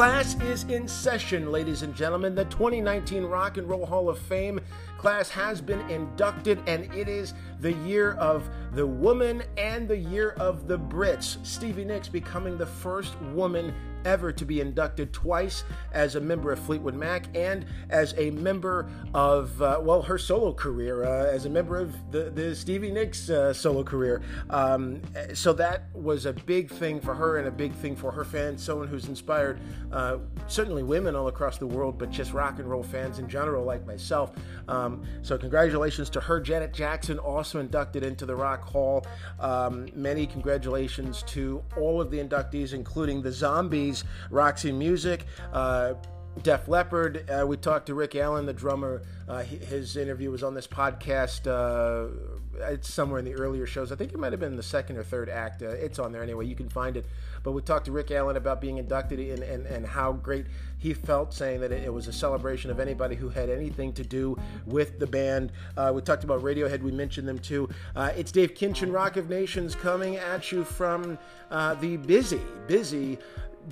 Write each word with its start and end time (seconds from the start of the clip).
Class 0.00 0.34
is 0.40 0.64
in 0.64 0.88
session, 0.88 1.52
ladies 1.52 1.82
and 1.82 1.94
gentlemen. 1.94 2.34
The 2.34 2.46
2019 2.46 3.22
Rock 3.26 3.58
and 3.58 3.68
Roll 3.68 3.84
Hall 3.84 4.08
of 4.08 4.18
Fame 4.18 4.58
class 5.00 5.30
has 5.30 5.62
been 5.62 5.80
inducted, 5.88 6.60
and 6.66 6.84
it 6.94 7.08
is 7.08 7.32
the 7.60 7.72
year 7.72 8.12
of 8.16 8.46
the 8.74 8.86
woman 8.86 9.42
and 9.56 9.88
the 9.88 9.96
year 9.96 10.32
of 10.32 10.68
the 10.68 10.78
Brits. 10.78 11.38
Stevie 11.44 11.86
Nicks 11.86 12.06
becoming 12.06 12.58
the 12.58 12.66
first 12.66 13.18
woman 13.32 13.74
ever 14.04 14.32
to 14.32 14.44
be 14.44 14.60
inducted 14.60 15.12
twice 15.12 15.64
as 15.92 16.14
a 16.14 16.20
member 16.20 16.52
of 16.52 16.58
Fleetwood 16.58 16.94
Mac 16.94 17.26
and 17.36 17.64
as 17.90 18.14
a 18.16 18.30
member 18.30 18.88
of, 19.14 19.60
uh, 19.60 19.78
well, 19.82 20.02
her 20.02 20.18
solo 20.18 20.52
career, 20.52 21.04
uh, 21.04 21.26
as 21.26 21.44
a 21.44 21.50
member 21.50 21.78
of 21.78 21.94
the, 22.10 22.30
the 22.30 22.54
Stevie 22.54 22.90
Nicks 22.90 23.28
uh, 23.30 23.52
solo 23.52 23.82
career. 23.82 24.22
Um, 24.48 25.02
so 25.34 25.52
that 25.54 25.84
was 25.94 26.26
a 26.26 26.32
big 26.32 26.70
thing 26.70 27.00
for 27.00 27.14
her 27.14 27.38
and 27.38 27.48
a 27.48 27.50
big 27.50 27.72
thing 27.74 27.94
for 27.94 28.10
her 28.10 28.24
fans, 28.24 28.62
someone 28.62 28.88
who's 28.88 29.06
inspired 29.06 29.60
uh, 29.92 30.18
certainly 30.46 30.82
women 30.82 31.14
all 31.14 31.28
across 31.28 31.58
the 31.58 31.66
world, 31.66 31.98
but 31.98 32.10
just 32.10 32.32
rock 32.32 32.58
and 32.58 32.68
roll 32.68 32.82
fans 32.82 33.18
in 33.18 33.28
general, 33.28 33.64
like 33.64 33.86
myself. 33.86 34.32
Um, 34.68 34.89
so 35.22 35.36
congratulations 35.38 36.10
to 36.10 36.20
her. 36.20 36.40
Janet 36.40 36.72
Jackson 36.72 37.18
also 37.18 37.60
inducted 37.60 38.02
into 38.02 38.26
the 38.26 38.34
Rock 38.34 38.62
Hall. 38.62 39.06
Um, 39.38 39.88
many 39.94 40.26
congratulations 40.26 41.22
to 41.28 41.62
all 41.76 42.00
of 42.00 42.10
the 42.10 42.18
inductees, 42.18 42.72
including 42.72 43.22
the 43.22 43.32
Zombies 43.32 44.04
Roxy 44.30 44.72
Music. 44.72 45.26
Uh, 45.52 45.94
Def 46.42 46.68
Leppard. 46.68 47.28
Uh, 47.28 47.46
we 47.46 47.56
talked 47.56 47.86
to 47.86 47.94
Rick 47.94 48.14
Allen, 48.14 48.46
the 48.46 48.52
drummer. 48.52 49.02
Uh, 49.28 49.42
his 49.42 49.96
interview 49.96 50.30
was 50.30 50.42
on 50.42 50.54
this 50.54 50.66
podcast. 50.66 51.46
Uh, 51.46 52.39
it's 52.60 52.92
somewhere 52.92 53.18
in 53.18 53.24
the 53.24 53.34
earlier 53.34 53.66
shows. 53.66 53.92
I 53.92 53.96
think 53.96 54.12
it 54.12 54.18
might 54.18 54.32
have 54.32 54.40
been 54.40 54.56
the 54.56 54.62
second 54.62 54.96
or 54.96 55.02
third 55.02 55.28
act. 55.28 55.62
Uh, 55.62 55.68
it's 55.68 55.98
on 55.98 56.12
there 56.12 56.22
anyway. 56.22 56.46
You 56.46 56.54
can 56.54 56.68
find 56.68 56.96
it. 56.96 57.06
But 57.42 57.52
we 57.52 57.62
talked 57.62 57.86
to 57.86 57.92
Rick 57.92 58.10
Allen 58.10 58.36
about 58.36 58.60
being 58.60 58.78
inducted 58.78 59.18
and, 59.18 59.42
and, 59.42 59.66
and 59.66 59.86
how 59.86 60.12
great 60.12 60.46
he 60.78 60.94
felt, 60.94 61.34
saying 61.34 61.60
that 61.60 61.72
it, 61.72 61.92
was 61.92 62.06
a 62.08 62.12
celebration 62.12 62.70
of 62.70 62.80
anybody 62.80 63.14
who 63.14 63.28
had 63.28 63.50
anything 63.50 63.92
to 63.94 64.04
do 64.04 64.38
with 64.66 64.98
the 64.98 65.06
band. 65.06 65.52
Uh, 65.76 65.92
we 65.94 66.00
talked 66.02 66.24
about 66.24 66.42
Radiohead. 66.42 66.82
We 66.82 66.92
mentioned 66.92 67.28
them 67.28 67.38
too. 67.38 67.68
Uh, 67.96 68.12
it's 68.16 68.32
Dave 68.32 68.54
Kinchin, 68.54 68.92
Rock 68.92 69.16
of 69.16 69.28
Nations, 69.28 69.74
coming 69.74 70.16
at 70.16 70.52
you 70.52 70.64
from 70.64 71.18
the 71.50 71.96
busy, 71.96 72.40
busy 72.66 73.18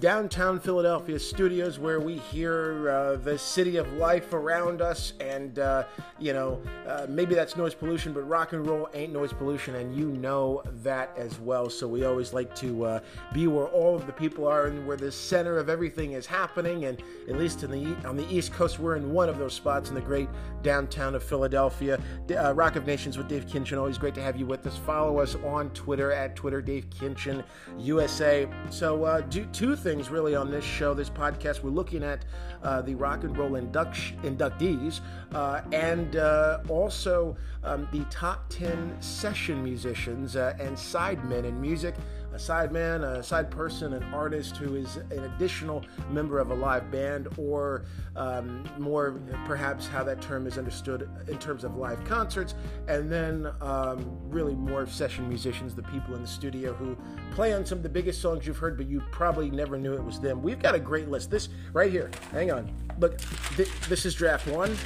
downtown 0.00 0.60
Philadelphia 0.60 1.18
studios 1.18 1.78
where 1.78 1.98
we 1.98 2.18
hear 2.18 2.88
uh, 2.88 3.16
the 3.16 3.36
city 3.36 3.76
of 3.76 3.92
life 3.94 4.32
around 4.32 4.80
us. 4.80 5.12
And, 5.20 5.58
uh, 5.58 5.84
you 6.18 6.32
know, 6.32 6.60
uh, 6.86 7.06
maybe 7.08 7.34
that's 7.34 7.56
noise 7.56 7.74
pollution, 7.74 8.12
but 8.12 8.22
rock 8.22 8.52
and 8.52 8.66
roll 8.66 8.88
ain't 8.94 9.12
noise 9.12 9.32
pollution, 9.32 9.74
and 9.74 9.96
you 9.96 10.08
know 10.08 10.62
that 10.82 11.12
as 11.16 11.40
well. 11.40 11.68
So 11.68 11.88
we 11.88 12.04
always 12.04 12.32
like 12.32 12.54
to 12.56 12.84
uh, 12.84 13.00
be 13.32 13.46
where 13.46 13.66
all 13.66 13.96
of 13.96 14.06
the 14.06 14.12
people 14.12 14.46
are 14.46 14.66
and 14.66 14.86
where 14.86 14.96
the 14.96 15.10
center 15.10 15.58
of 15.58 15.68
everything 15.68 16.12
is 16.12 16.26
happening. 16.26 16.84
And 16.84 17.02
at 17.28 17.36
least 17.36 17.62
in 17.62 17.70
the 17.70 18.08
on 18.08 18.16
the 18.16 18.28
East 18.32 18.52
Coast, 18.52 18.78
we're 18.78 18.96
in 18.96 19.12
one 19.12 19.28
of 19.28 19.38
those 19.38 19.54
spots 19.54 19.88
in 19.88 19.94
the 19.94 20.00
great 20.00 20.28
downtown 20.62 21.14
of 21.14 21.22
Philadelphia. 21.22 22.00
Uh, 22.30 22.54
rock 22.54 22.76
of 22.76 22.86
Nations 22.86 23.16
with 23.16 23.28
Dave 23.28 23.46
Kinchin. 23.46 23.78
Always 23.78 23.98
great 23.98 24.14
to 24.14 24.22
have 24.22 24.36
you 24.36 24.46
with 24.46 24.66
us. 24.66 24.76
Follow 24.76 25.18
us 25.18 25.34
on 25.46 25.70
Twitter 25.70 26.12
at 26.12 26.36
Twitter 26.36 26.60
Dave 26.60 26.88
Kinchin 26.90 27.44
USA. 27.78 28.48
So 28.70 29.04
uh, 29.04 29.20
do 29.22 29.44
two 29.46 29.74
things 29.74 29.87
really 29.88 30.36
on 30.36 30.50
this 30.50 30.64
show, 30.64 30.92
this 30.92 31.08
podcast. 31.08 31.62
We're 31.62 31.70
looking 31.70 32.04
at 32.04 32.26
uh, 32.62 32.82
the 32.82 32.94
rock 32.94 33.24
and 33.24 33.34
roll 33.36 33.54
induct- 33.54 34.20
inductees 34.22 35.00
uh, 35.32 35.62
and 35.72 36.16
uh, 36.16 36.58
also 36.68 37.34
um, 37.64 37.88
the 37.90 38.04
top 38.10 38.50
10 38.50 39.00
session 39.00 39.64
musicians 39.64 40.36
uh, 40.36 40.54
and 40.60 40.76
sidemen 40.76 41.46
in 41.46 41.58
music 41.58 41.94
a 42.32 42.36
sideman, 42.36 43.02
a 43.02 43.22
side 43.22 43.50
person, 43.50 43.94
an 43.94 44.02
artist 44.14 44.56
who 44.56 44.76
is 44.76 44.96
an 44.96 45.24
additional 45.24 45.84
member 46.10 46.38
of 46.38 46.50
a 46.50 46.54
live 46.54 46.90
band, 46.90 47.28
or 47.36 47.84
um, 48.16 48.64
more 48.78 49.20
perhaps 49.46 49.86
how 49.86 50.04
that 50.04 50.20
term 50.20 50.46
is 50.46 50.58
understood 50.58 51.08
in 51.26 51.38
terms 51.38 51.64
of 51.64 51.76
live 51.76 52.02
concerts, 52.04 52.54
and 52.86 53.10
then 53.10 53.50
um, 53.60 54.18
really 54.28 54.54
more 54.54 54.86
session 54.86 55.28
musicians, 55.28 55.74
the 55.74 55.82
people 55.84 56.14
in 56.14 56.22
the 56.22 56.28
studio 56.28 56.72
who 56.74 56.96
play 57.32 57.54
on 57.54 57.64
some 57.64 57.78
of 57.78 57.82
the 57.82 57.88
biggest 57.88 58.20
songs 58.20 58.46
you've 58.46 58.58
heard, 58.58 58.76
but 58.76 58.86
you 58.86 59.02
probably 59.10 59.50
never 59.50 59.78
knew 59.78 59.94
it 59.94 60.04
was 60.04 60.20
them. 60.20 60.42
We've 60.42 60.60
got 60.60 60.74
a 60.74 60.80
great 60.80 61.08
list. 61.08 61.30
This 61.30 61.48
right 61.72 61.90
here, 61.90 62.10
hang 62.32 62.50
on. 62.50 62.70
Look, 62.98 63.18
th- 63.56 63.70
this 63.88 64.04
is 64.04 64.14
draft 64.14 64.46
one. 64.46 64.76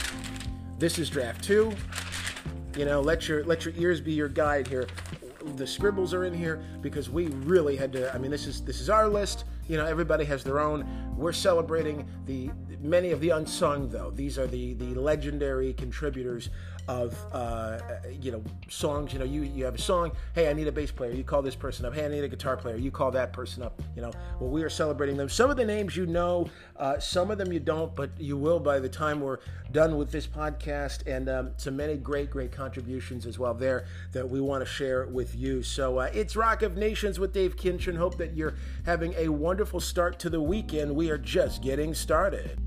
This 0.78 0.98
is 0.98 1.08
draft 1.10 1.42
two. 1.44 1.72
You 2.76 2.86
know, 2.86 3.00
let 3.00 3.28
your 3.28 3.44
let 3.44 3.64
your 3.64 3.74
ears 3.76 4.00
be 4.00 4.12
your 4.12 4.28
guide 4.28 4.66
here 4.66 4.86
the 5.56 5.66
scribbles 5.66 6.14
are 6.14 6.24
in 6.24 6.34
here 6.34 6.62
because 6.80 7.10
we 7.10 7.26
really 7.28 7.76
had 7.76 7.92
to. 7.92 8.14
I 8.14 8.18
mean, 8.18 8.30
this 8.30 8.46
is 8.46 8.62
this 8.62 8.80
is 8.80 8.90
our 8.90 9.08
list. 9.08 9.44
You 9.68 9.76
know, 9.76 9.86
everybody 9.86 10.24
has 10.24 10.42
their 10.42 10.60
own. 10.60 10.86
We're 11.16 11.32
celebrating 11.32 12.06
the 12.26 12.50
many 12.80 13.10
of 13.10 13.20
the 13.20 13.30
unsung 13.30 13.88
though. 13.88 14.10
These 14.10 14.38
are 14.38 14.46
the 14.46 14.74
the 14.74 14.94
legendary 14.94 15.72
contributors 15.72 16.50
of 16.88 17.16
uh, 17.32 17.78
you 18.20 18.32
know 18.32 18.42
songs. 18.68 19.12
You 19.12 19.18
know, 19.18 19.24
you 19.24 19.42
you 19.42 19.64
have 19.64 19.74
a 19.74 19.80
song. 19.80 20.12
Hey, 20.34 20.48
I 20.48 20.52
need 20.52 20.66
a 20.66 20.72
bass 20.72 20.90
player. 20.90 21.12
You 21.12 21.24
call 21.24 21.42
this 21.42 21.54
person 21.54 21.84
up. 21.84 21.94
Hey, 21.94 22.04
I 22.04 22.08
need 22.08 22.24
a 22.24 22.28
guitar 22.28 22.56
player. 22.56 22.76
You 22.76 22.90
call 22.90 23.10
that 23.12 23.32
person 23.32 23.62
up. 23.62 23.80
You 23.94 24.02
know, 24.02 24.12
well, 24.40 24.50
we 24.50 24.62
are 24.62 24.70
celebrating 24.70 25.16
them. 25.16 25.28
Some 25.28 25.50
of 25.50 25.56
the 25.56 25.64
names 25.64 25.96
you 25.96 26.06
know, 26.06 26.48
uh, 26.76 26.98
some 26.98 27.30
of 27.30 27.38
them 27.38 27.52
you 27.52 27.60
don't, 27.60 27.94
but 27.94 28.10
you 28.18 28.36
will 28.36 28.60
by 28.60 28.78
the 28.78 28.88
time 28.88 29.20
we're 29.20 29.38
done 29.70 29.96
with 29.96 30.10
this 30.10 30.26
podcast. 30.26 31.06
And 31.06 31.28
um, 31.28 31.50
some 31.56 31.76
many 31.76 31.96
great 31.96 32.30
great 32.30 32.52
contributions 32.52 33.26
as 33.26 33.38
well 33.38 33.54
there 33.54 33.86
that 34.12 34.28
we 34.28 34.40
want 34.40 34.64
to 34.64 34.70
share 34.70 35.06
with 35.06 35.34
you. 35.34 35.62
So 35.62 35.98
uh, 35.98 36.10
it's 36.12 36.36
Rock 36.36 36.62
of 36.62 36.76
Nations 36.76 37.18
with 37.18 37.32
Dave 37.32 37.56
Kinchin. 37.56 37.96
Hope 37.96 38.16
that 38.18 38.36
you're 38.36 38.54
having 38.84 39.14
a 39.14 39.28
wonderful 39.28 39.80
start 39.80 40.18
to 40.20 40.30
the 40.30 40.40
weekend. 40.40 40.94
We 40.94 41.10
are 41.10 41.18
just 41.18 41.62
getting 41.62 41.94
started. 41.94 42.58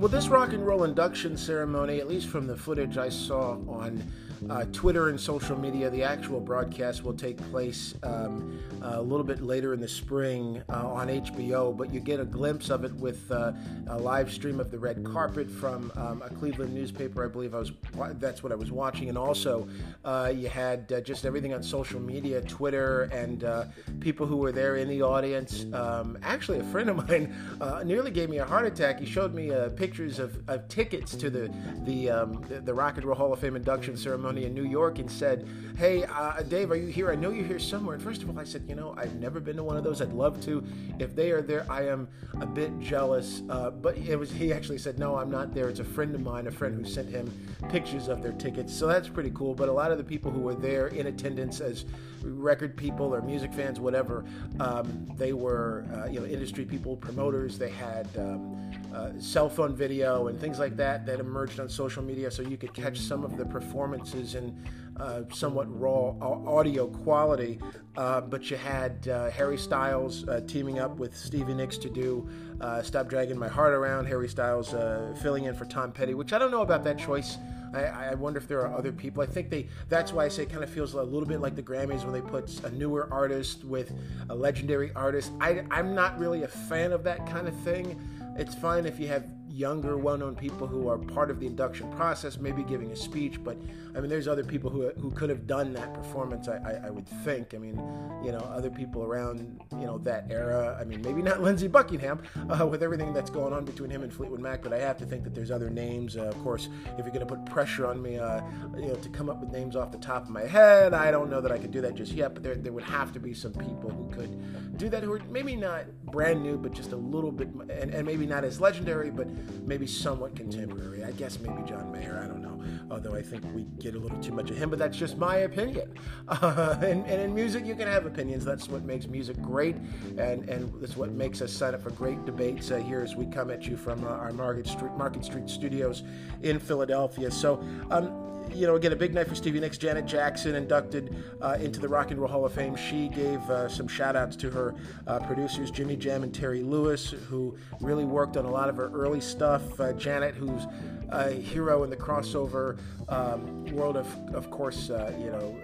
Well, 0.00 0.08
this 0.08 0.28
rock 0.28 0.54
and 0.54 0.66
roll 0.66 0.84
induction 0.84 1.36
ceremony, 1.36 2.00
at 2.00 2.08
least 2.08 2.28
from 2.28 2.46
the 2.46 2.56
footage 2.56 2.96
I 2.96 3.10
saw 3.10 3.58
on 3.68 4.02
uh, 4.48 4.64
Twitter 4.72 5.08
and 5.08 5.20
social 5.20 5.58
media. 5.58 5.90
The 5.90 6.02
actual 6.02 6.40
broadcast 6.40 7.04
will 7.04 7.14
take 7.14 7.36
place 7.50 7.94
um, 8.02 8.58
a 8.82 9.00
little 9.00 9.24
bit 9.24 9.42
later 9.42 9.74
in 9.74 9.80
the 9.80 9.88
spring 9.88 10.62
uh, 10.68 10.86
on 10.86 11.08
HBO, 11.08 11.76
but 11.76 11.92
you 11.92 12.00
get 12.00 12.20
a 12.20 12.24
glimpse 12.24 12.70
of 12.70 12.84
it 12.84 12.92
with 12.94 13.30
uh, 13.30 13.52
a 13.88 13.98
live 13.98 14.32
stream 14.32 14.60
of 14.60 14.70
the 14.70 14.78
red 14.78 15.04
carpet 15.04 15.50
from 15.50 15.92
um, 15.96 16.22
a 16.22 16.30
Cleveland 16.30 16.74
newspaper. 16.74 17.24
I 17.24 17.28
believe 17.28 17.54
I 17.54 17.58
was 17.58 17.72
that's 18.14 18.42
what 18.42 18.52
I 18.52 18.54
was 18.54 18.72
watching, 18.72 19.08
and 19.08 19.18
also 19.18 19.68
uh, 20.04 20.32
you 20.34 20.48
had 20.48 20.90
uh, 20.92 21.00
just 21.00 21.24
everything 21.24 21.52
on 21.52 21.62
social 21.62 22.00
media, 22.00 22.40
Twitter, 22.42 23.02
and 23.12 23.44
uh, 23.44 23.64
people 24.00 24.26
who 24.26 24.36
were 24.36 24.52
there 24.52 24.76
in 24.76 24.88
the 24.88 25.02
audience. 25.02 25.66
Um, 25.72 26.18
actually, 26.22 26.58
a 26.58 26.64
friend 26.64 26.88
of 26.88 27.08
mine 27.08 27.34
nearly 27.84 28.10
gave 28.10 28.30
me 28.30 28.38
a 28.38 28.44
heart 28.44 28.66
attack. 28.66 29.00
He 29.00 29.06
showed 29.06 29.34
me 29.34 29.52
pictures 29.76 30.18
of, 30.18 30.48
of, 30.48 30.68
tickets 30.68 31.14
to 31.16 31.30
the 31.30 32.10
um, 32.10 32.44
the 32.48 32.60
the 32.60 32.74
Rock 32.74 32.96
and 32.96 33.04
Roll 33.04 33.16
Hall 33.16 33.32
of 33.32 33.40
Fame 33.40 33.56
induction 33.56 33.96
ceremony 33.96 34.29
in 34.38 34.54
New 34.54 34.64
York 34.64 34.98
and 34.98 35.10
said, 35.10 35.46
Hey, 35.76 36.04
uh, 36.04 36.42
Dave, 36.42 36.70
are 36.70 36.76
you 36.76 36.88
here? 36.88 37.10
I 37.10 37.14
know 37.14 37.30
you're 37.30 37.46
here 37.46 37.58
somewhere. 37.58 37.94
And 37.94 38.04
first 38.04 38.22
of 38.22 38.28
all, 38.28 38.38
I 38.38 38.44
said, 38.44 38.64
You 38.68 38.74
know, 38.74 38.94
I've 38.96 39.14
never 39.14 39.40
been 39.40 39.56
to 39.56 39.64
one 39.64 39.76
of 39.76 39.84
those. 39.84 40.00
I'd 40.00 40.12
love 40.12 40.40
to. 40.44 40.62
If 40.98 41.14
they 41.16 41.30
are 41.30 41.42
there, 41.42 41.66
I 41.70 41.86
am 41.88 42.08
a 42.40 42.46
bit 42.46 42.78
jealous. 42.80 43.42
Uh, 43.48 43.70
but 43.70 43.96
it 43.96 44.16
was 44.16 44.30
he 44.30 44.52
actually 44.52 44.78
said, 44.78 44.98
No, 44.98 45.16
I'm 45.16 45.30
not 45.30 45.54
there. 45.54 45.68
It's 45.68 45.80
a 45.80 45.84
friend 45.84 46.14
of 46.14 46.20
mine, 46.20 46.46
a 46.46 46.50
friend 46.50 46.74
who 46.74 46.84
sent 46.84 47.08
him 47.08 47.32
pictures 47.68 48.08
of 48.08 48.22
their 48.22 48.32
tickets. 48.32 48.74
So 48.74 48.86
that's 48.86 49.08
pretty 49.08 49.30
cool. 49.34 49.54
But 49.54 49.68
a 49.68 49.72
lot 49.72 49.90
of 49.90 49.98
the 49.98 50.04
people 50.04 50.30
who 50.30 50.40
were 50.40 50.54
there 50.54 50.88
in 50.88 51.06
attendance 51.06 51.60
as 51.60 51.84
record 52.22 52.76
people 52.76 53.14
or 53.14 53.22
music 53.22 53.52
fans, 53.52 53.80
whatever, 53.80 54.24
um, 54.58 55.08
they 55.16 55.32
were, 55.32 55.86
uh, 55.94 56.10
you 56.10 56.20
know, 56.20 56.26
industry 56.26 56.64
people, 56.64 56.96
promoters. 56.96 57.58
They 57.58 57.70
had 57.70 58.08
um, 58.18 58.70
uh, 58.94 59.10
cell 59.18 59.48
phone 59.48 59.74
video 59.74 60.26
and 60.26 60.38
things 60.40 60.58
like 60.58 60.76
that 60.76 61.06
that 61.06 61.20
emerged 61.20 61.60
on 61.60 61.68
social 61.68 62.02
media 62.02 62.30
so 62.30 62.42
you 62.42 62.56
could 62.56 62.74
catch 62.74 62.98
some 62.98 63.24
of 63.24 63.36
the 63.36 63.44
performances 63.44 64.19
in 64.34 64.56
uh, 65.00 65.22
somewhat 65.32 65.66
raw 65.80 66.14
audio 66.20 66.86
quality. 66.86 67.58
Uh, 67.96 68.20
but 68.20 68.50
you 68.50 68.56
had 68.56 69.08
uh, 69.08 69.30
Harry 69.30 69.56
Styles 69.56 70.28
uh, 70.28 70.40
teaming 70.46 70.78
up 70.78 70.98
with 70.98 71.16
Stevie 71.16 71.54
Nicks 71.54 71.78
to 71.78 71.88
do 71.88 72.28
uh, 72.60 72.82
Stop 72.82 73.08
Dragging 73.08 73.38
My 73.38 73.48
Heart 73.48 73.72
Around, 73.72 74.06
Harry 74.06 74.28
Styles 74.28 74.74
filling 75.22 75.44
in 75.44 75.54
for 75.54 75.64
Tom 75.64 75.92
Petty, 75.92 76.14
which 76.14 76.32
I 76.32 76.38
don't 76.38 76.50
know 76.50 76.62
about 76.62 76.84
that 76.84 76.98
choice. 76.98 77.38
I, 77.72 77.84
I, 77.84 78.14
wonder 78.14 78.38
if 78.38 78.48
there 78.48 78.60
are 78.66 78.76
other 78.76 78.90
people. 78.90 79.22
I 79.22 79.26
think 79.26 79.48
they. 79.48 79.68
That's 79.88 80.12
why 80.12 80.24
I 80.24 80.28
say 80.28 80.42
it 80.42 80.50
kind 80.50 80.64
of 80.64 80.70
feels 80.70 80.94
a 80.94 81.02
little 81.02 81.28
bit 81.28 81.40
like 81.40 81.54
the 81.54 81.62
Grammys 81.62 82.04
when 82.04 82.12
they 82.12 82.20
put 82.20 82.62
a 82.64 82.70
newer 82.70 83.08
artist 83.12 83.64
with 83.64 83.92
a 84.28 84.34
legendary 84.34 84.92
artist. 84.94 85.30
I, 85.40 85.64
I'm 85.70 85.94
not 85.94 86.18
really 86.18 86.42
a 86.42 86.48
fan 86.48 86.92
of 86.92 87.04
that 87.04 87.26
kind 87.28 87.46
of 87.46 87.54
thing. 87.60 88.00
It's 88.36 88.54
fine 88.56 88.86
if 88.86 88.98
you 88.98 89.06
have 89.08 89.24
younger, 89.50 89.96
well-known 89.96 90.34
people 90.34 90.66
who 90.66 90.88
are 90.88 90.98
part 90.98 91.30
of 91.30 91.40
the 91.40 91.46
induction 91.46 91.90
process, 91.92 92.38
maybe 92.38 92.62
giving 92.62 92.90
a 92.92 92.96
speech. 92.96 93.42
But 93.42 93.56
I 93.94 94.00
mean, 94.00 94.08
there's 94.08 94.28
other 94.28 94.44
people 94.44 94.70
who 94.70 94.90
who 95.00 95.10
could 95.10 95.30
have 95.30 95.46
done 95.46 95.72
that 95.74 95.92
performance. 95.94 96.48
I, 96.48 96.56
I, 96.56 96.86
I 96.86 96.90
would 96.90 97.06
think. 97.24 97.54
I 97.54 97.58
mean, 97.58 97.76
you 98.24 98.32
know, 98.32 98.38
other 98.38 98.70
people 98.70 99.04
around 99.04 99.60
you 99.72 99.86
know 99.86 99.98
that 99.98 100.26
era. 100.30 100.78
I 100.80 100.84
mean, 100.84 101.02
maybe 101.02 101.22
not 101.22 101.42
Lindsey 101.42 101.68
Buckingham 101.68 102.22
uh, 102.48 102.66
with 102.66 102.82
everything 102.82 103.12
that's 103.12 103.30
going 103.30 103.52
on 103.52 103.64
between 103.64 103.90
him 103.90 104.02
and 104.02 104.12
Fleetwood 104.12 104.40
Mac, 104.40 104.62
but 104.62 104.72
I 104.72 104.78
have 104.78 104.96
to 104.98 105.06
think 105.06 105.24
that 105.24 105.34
there's 105.34 105.50
other 105.50 105.70
names. 105.70 106.16
Uh, 106.16 106.22
of 106.22 106.38
course, 106.42 106.68
if 106.98 107.04
you're 107.04 107.14
going 107.14 107.26
to 107.26 107.26
put 107.26 107.44
pressure 107.46 107.86
on 107.86 108.00
me, 108.00 108.18
uh, 108.18 108.40
you 108.76 108.88
know, 108.88 108.94
to 108.94 109.08
come 109.08 109.28
up 109.28 109.40
with 109.40 109.50
names 109.50 109.76
off 109.76 109.90
the 109.90 109.98
top 109.98 110.24
of 110.24 110.30
my 110.30 110.42
head, 110.42 110.94
I 110.94 111.10
don't 111.10 111.30
know 111.30 111.40
that 111.40 111.52
I 111.52 111.58
could 111.58 111.70
do 111.70 111.80
that 111.80 111.94
just 111.94 112.12
yet. 112.12 112.34
But 112.34 112.42
there, 112.42 112.54
there 112.54 112.72
would 112.72 112.84
have 112.84 113.12
to 113.12 113.20
be 113.20 113.34
some 113.34 113.52
people 113.52 113.90
who 113.90 114.08
could 114.10 114.69
do 114.76 114.88
that 114.88 115.02
who 115.02 115.12
are 115.12 115.20
maybe 115.28 115.56
not 115.56 115.84
brand 116.04 116.42
new, 116.42 116.56
but 116.56 116.72
just 116.72 116.92
a 116.92 116.96
little 116.96 117.32
bit, 117.32 117.48
and, 117.48 117.94
and 117.94 118.06
maybe 118.06 118.26
not 118.26 118.44
as 118.44 118.60
legendary, 118.60 119.10
but 119.10 119.28
maybe 119.66 119.86
somewhat 119.86 120.34
contemporary. 120.34 121.04
I 121.04 121.12
guess 121.12 121.38
maybe 121.38 121.62
John 121.68 121.90
Mayer. 121.92 122.20
I 122.22 122.26
don't 122.26 122.42
know. 122.42 122.50
Although 122.90 123.14
I 123.14 123.22
think 123.22 123.44
we 123.54 123.62
get 123.78 123.94
a 123.94 123.98
little 123.98 124.20
too 124.20 124.32
much 124.32 124.50
of 124.50 124.56
him, 124.56 124.70
but 124.70 124.78
that's 124.78 124.96
just 124.96 125.16
my 125.16 125.36
opinion. 125.38 125.94
Uh, 126.40 126.76
and, 126.80 127.04
and, 127.06 127.20
in 127.20 127.34
music, 127.34 127.66
you 127.66 127.74
can 127.74 127.86
have 127.86 128.06
opinions. 128.06 128.44
That's 128.44 128.68
what 128.68 128.84
makes 128.84 129.06
music 129.06 129.40
great, 129.42 129.76
and, 130.16 130.48
and 130.48 130.72
that's 130.80 130.96
what 130.96 131.10
makes 131.10 131.42
us 131.42 131.52
sign 131.52 131.74
up 131.74 131.82
for 131.82 131.90
great 131.90 132.24
debates 132.24 132.70
uh, 132.70 132.76
here 132.76 133.02
as 133.02 133.14
we 133.14 133.26
come 133.26 133.50
at 133.50 133.66
you 133.66 133.76
from 133.76 134.04
uh, 134.04 134.10
our 134.10 134.32
Market 134.32 134.66
Street, 134.66 134.92
Market 134.92 135.24
Street 135.24 135.50
studios 135.50 136.02
in 136.42 136.58
Philadelphia. 136.58 137.30
So, 137.30 137.62
um, 137.90 138.30
you 138.52 138.66
know, 138.66 138.74
again, 138.74 138.92
a 138.92 138.96
big 138.96 139.14
night 139.14 139.28
for 139.28 139.34
Stevie 139.34 139.60
Nicks. 139.60 139.78
Janet 139.78 140.06
Jackson 140.06 140.54
inducted 140.54 141.14
uh, 141.40 141.56
into 141.60 141.80
the 141.80 141.88
Rock 141.88 142.10
and 142.10 142.20
Roll 142.20 142.28
Hall 142.28 142.44
of 142.44 142.52
Fame. 142.52 142.76
She 142.76 143.08
gave 143.08 143.40
uh, 143.50 143.68
some 143.68 143.88
shout 143.88 144.16
outs 144.16 144.36
to 144.36 144.50
her 144.50 144.74
uh, 145.06 145.18
producers, 145.20 145.70
Jimmy 145.70 145.96
Jam 145.96 146.22
and 146.22 146.34
Terry 146.34 146.62
Lewis, 146.62 147.10
who 147.10 147.56
really 147.80 148.04
worked 148.04 148.36
on 148.36 148.44
a 148.44 148.50
lot 148.50 148.68
of 148.68 148.76
her 148.76 148.90
early 148.92 149.20
stuff. 149.20 149.78
Uh, 149.80 149.92
Janet, 149.92 150.34
who's 150.34 150.66
a 151.10 151.30
hero 151.30 151.82
in 151.82 151.90
the 151.90 151.96
crossover 151.96 152.78
um, 153.08 153.64
world 153.66 153.96
of, 153.96 154.06
of 154.34 154.50
course, 154.50 154.90
uh, 154.90 155.12
you 155.18 155.30
know, 155.30 155.56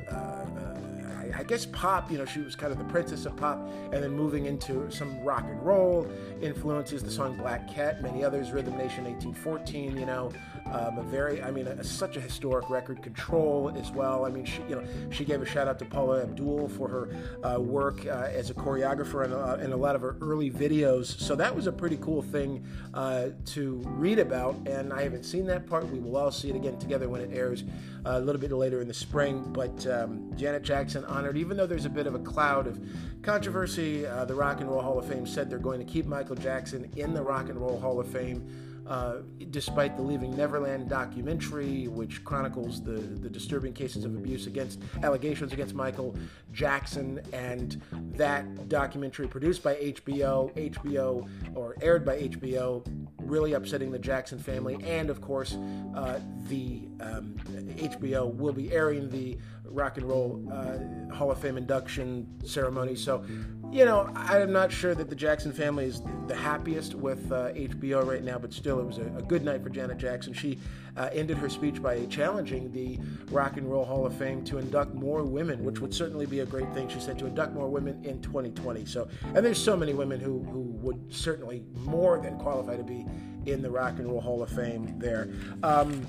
uh, 1.32 1.38
I 1.38 1.42
guess 1.42 1.66
pop, 1.66 2.10
you 2.10 2.18
know, 2.18 2.24
she 2.24 2.40
was 2.40 2.54
kind 2.56 2.72
of 2.72 2.78
the 2.78 2.84
princess 2.84 3.26
of 3.26 3.36
pop, 3.36 3.58
and 3.92 4.02
then 4.02 4.12
moving 4.12 4.46
into 4.46 4.90
some 4.90 5.22
rock 5.22 5.44
and 5.44 5.60
roll 5.64 6.06
influences, 6.40 7.02
the 7.02 7.10
song 7.10 7.36
Black 7.36 7.68
Cat, 7.72 8.02
many 8.02 8.24
others, 8.24 8.50
Rhythm 8.50 8.76
Nation 8.76 9.04
1814, 9.04 9.96
you 9.96 10.06
know, 10.06 10.32
um, 10.72 10.98
a 10.98 11.02
very, 11.02 11.42
I 11.42 11.50
mean, 11.50 11.66
a, 11.66 11.84
such 11.84 12.16
a 12.16 12.20
historic 12.20 12.68
record. 12.70 13.02
Control 13.02 13.72
as 13.76 13.90
well. 13.90 14.24
I 14.24 14.30
mean, 14.30 14.44
she, 14.44 14.60
you 14.68 14.76
know, 14.76 14.84
she 15.10 15.24
gave 15.24 15.42
a 15.42 15.46
shout 15.46 15.68
out 15.68 15.78
to 15.78 15.84
Paula 15.84 16.22
Abdul 16.22 16.68
for 16.68 16.88
her 16.88 17.08
uh, 17.48 17.60
work 17.60 18.04
uh, 18.06 18.28
as 18.32 18.50
a 18.50 18.54
choreographer 18.54 19.24
in 19.24 19.32
a, 19.32 19.64
in 19.64 19.72
a, 19.72 19.76
lot 19.76 19.94
of 19.94 20.02
her 20.02 20.16
early 20.20 20.50
videos. 20.50 21.06
So 21.06 21.36
that 21.36 21.54
was 21.54 21.66
a 21.66 21.72
pretty 21.72 21.98
cool 21.98 22.22
thing 22.22 22.64
uh, 22.94 23.28
to 23.46 23.82
read 23.84 24.18
about, 24.18 24.56
and 24.66 24.92
I 24.92 25.02
haven't 25.02 25.24
seen 25.24 25.46
that 25.46 25.66
part. 25.66 25.88
We 25.90 25.98
will 25.98 26.16
all 26.16 26.30
see 26.30 26.50
it 26.50 26.56
again 26.56 26.78
together 26.78 27.08
when 27.08 27.20
it 27.20 27.30
airs 27.32 27.64
uh, 28.04 28.18
a 28.18 28.20
little 28.20 28.40
bit 28.40 28.50
later 28.52 28.80
in 28.80 28.88
the 28.88 28.94
spring. 28.94 29.44
But 29.52 29.86
um, 29.86 30.32
Janet 30.36 30.62
Jackson 30.62 31.04
honored, 31.26 31.36
even 31.36 31.56
though 31.56 31.66
there's 31.66 31.84
a 31.84 31.90
bit 31.90 32.06
of 32.06 32.14
a 32.14 32.20
cloud 32.20 32.66
of 32.68 32.80
controversy. 33.22 34.06
Uh, 34.06 34.24
the 34.24 34.34
Rock 34.34 34.60
and 34.60 34.70
Roll 34.70 34.80
Hall 34.80 34.98
of 34.98 35.06
Fame 35.06 35.26
said 35.26 35.50
they're 35.50 35.58
going 35.58 35.84
to 35.84 35.92
keep 35.92 36.06
Michael 36.06 36.36
Jackson 36.36 36.90
in 36.96 37.14
the 37.14 37.22
Rock 37.22 37.48
and 37.48 37.60
Roll 37.60 37.80
Hall 37.80 37.98
of 37.98 38.06
Fame. 38.06 38.48
Uh, 38.86 39.22
despite 39.50 39.96
the 39.96 40.02
Leaving 40.02 40.36
Neverland 40.36 40.88
documentary, 40.88 41.88
which 41.88 42.22
chronicles 42.22 42.80
the, 42.80 42.92
the 42.92 43.28
disturbing 43.28 43.72
cases 43.72 44.04
of 44.04 44.14
abuse 44.14 44.46
against 44.46 44.80
allegations 45.02 45.52
against 45.52 45.74
Michael 45.74 46.14
Jackson, 46.52 47.20
and 47.32 47.82
that 48.12 48.68
documentary 48.68 49.26
produced 49.26 49.64
by 49.64 49.74
HBO, 49.74 50.54
HBO 50.54 51.28
or 51.56 51.74
aired 51.82 52.04
by 52.04 52.28
HBO, 52.28 52.86
really 53.18 53.54
upsetting 53.54 53.90
the 53.90 53.98
Jackson 53.98 54.38
family, 54.38 54.78
and 54.84 55.10
of 55.10 55.20
course, 55.20 55.56
uh, 55.96 56.20
the 56.48 56.82
um, 57.00 57.34
HBO 57.78 58.32
will 58.36 58.52
be 58.52 58.70
airing 58.70 59.10
the 59.10 59.36
Rock 59.70 59.96
and 59.96 60.06
Roll 60.06 60.42
uh, 60.52 61.14
Hall 61.14 61.30
of 61.30 61.38
Fame 61.38 61.56
induction 61.56 62.26
ceremony. 62.44 62.94
So, 62.94 63.24
you 63.70 63.84
know, 63.84 64.10
I'm 64.14 64.52
not 64.52 64.70
sure 64.72 64.94
that 64.94 65.10
the 65.10 65.16
Jackson 65.16 65.52
family 65.52 65.86
is 65.86 66.02
the 66.26 66.34
happiest 66.34 66.94
with 66.94 67.30
uh, 67.32 67.52
HBO 67.52 68.06
right 68.06 68.22
now, 68.22 68.38
but 68.38 68.52
still, 68.52 68.80
it 68.80 68.84
was 68.84 68.98
a, 68.98 69.12
a, 69.16 69.22
good 69.22 69.44
night 69.44 69.62
for 69.62 69.68
Janet 69.68 69.98
Jackson. 69.98 70.32
She 70.32 70.58
uh, 70.96 71.10
ended 71.12 71.36
her 71.38 71.48
speech 71.48 71.82
by 71.82 72.04
challenging 72.06 72.72
the 72.72 72.98
Rock 73.30 73.56
and 73.56 73.70
Roll 73.70 73.84
Hall 73.84 74.06
of 74.06 74.14
Fame 74.16 74.44
to 74.44 74.58
induct 74.58 74.94
more 74.94 75.24
women, 75.24 75.64
which 75.64 75.80
would 75.80 75.92
certainly 75.92 76.26
be 76.26 76.40
a 76.40 76.46
great 76.46 76.72
thing. 76.72 76.88
She 76.88 77.00
said 77.00 77.18
to 77.18 77.26
induct 77.26 77.54
more 77.54 77.68
women 77.68 78.04
in 78.04 78.22
2020. 78.22 78.84
So, 78.86 79.08
and 79.34 79.44
there's 79.44 79.62
so 79.62 79.76
many 79.76 79.94
women 79.94 80.20
who 80.20 80.42
who 80.44 80.60
would 80.82 81.12
certainly 81.12 81.64
more 81.84 82.18
than 82.18 82.38
qualify 82.38 82.76
to 82.76 82.84
be 82.84 83.04
in 83.46 83.62
the 83.62 83.70
Rock 83.70 83.98
and 83.98 84.08
Roll 84.08 84.20
Hall 84.20 84.42
of 84.42 84.50
Fame 84.50 84.98
there. 84.98 85.28
Um, 85.62 86.06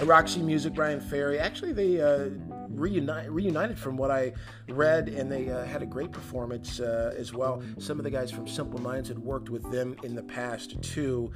Roxy 0.00 0.40
Music, 0.40 0.74
Bryan 0.74 1.00
Ferry. 1.00 1.38
Actually, 1.38 1.72
they 1.72 2.00
uh, 2.00 2.30
reunited, 2.70 3.30
reunited 3.30 3.78
from 3.78 3.96
what 3.96 4.10
I 4.10 4.32
read, 4.68 5.08
and 5.08 5.30
they 5.30 5.50
uh, 5.50 5.64
had 5.64 5.82
a 5.82 5.86
great 5.86 6.12
performance 6.12 6.80
uh, 6.80 7.14
as 7.16 7.32
well. 7.32 7.62
Some 7.78 7.98
of 7.98 8.04
the 8.04 8.10
guys 8.10 8.30
from 8.30 8.46
Simple 8.46 8.80
Minds 8.80 9.08
had 9.08 9.18
worked 9.18 9.50
with 9.50 9.70
them 9.70 9.96
in 10.02 10.14
the 10.14 10.22
past 10.22 10.80
too. 10.82 11.30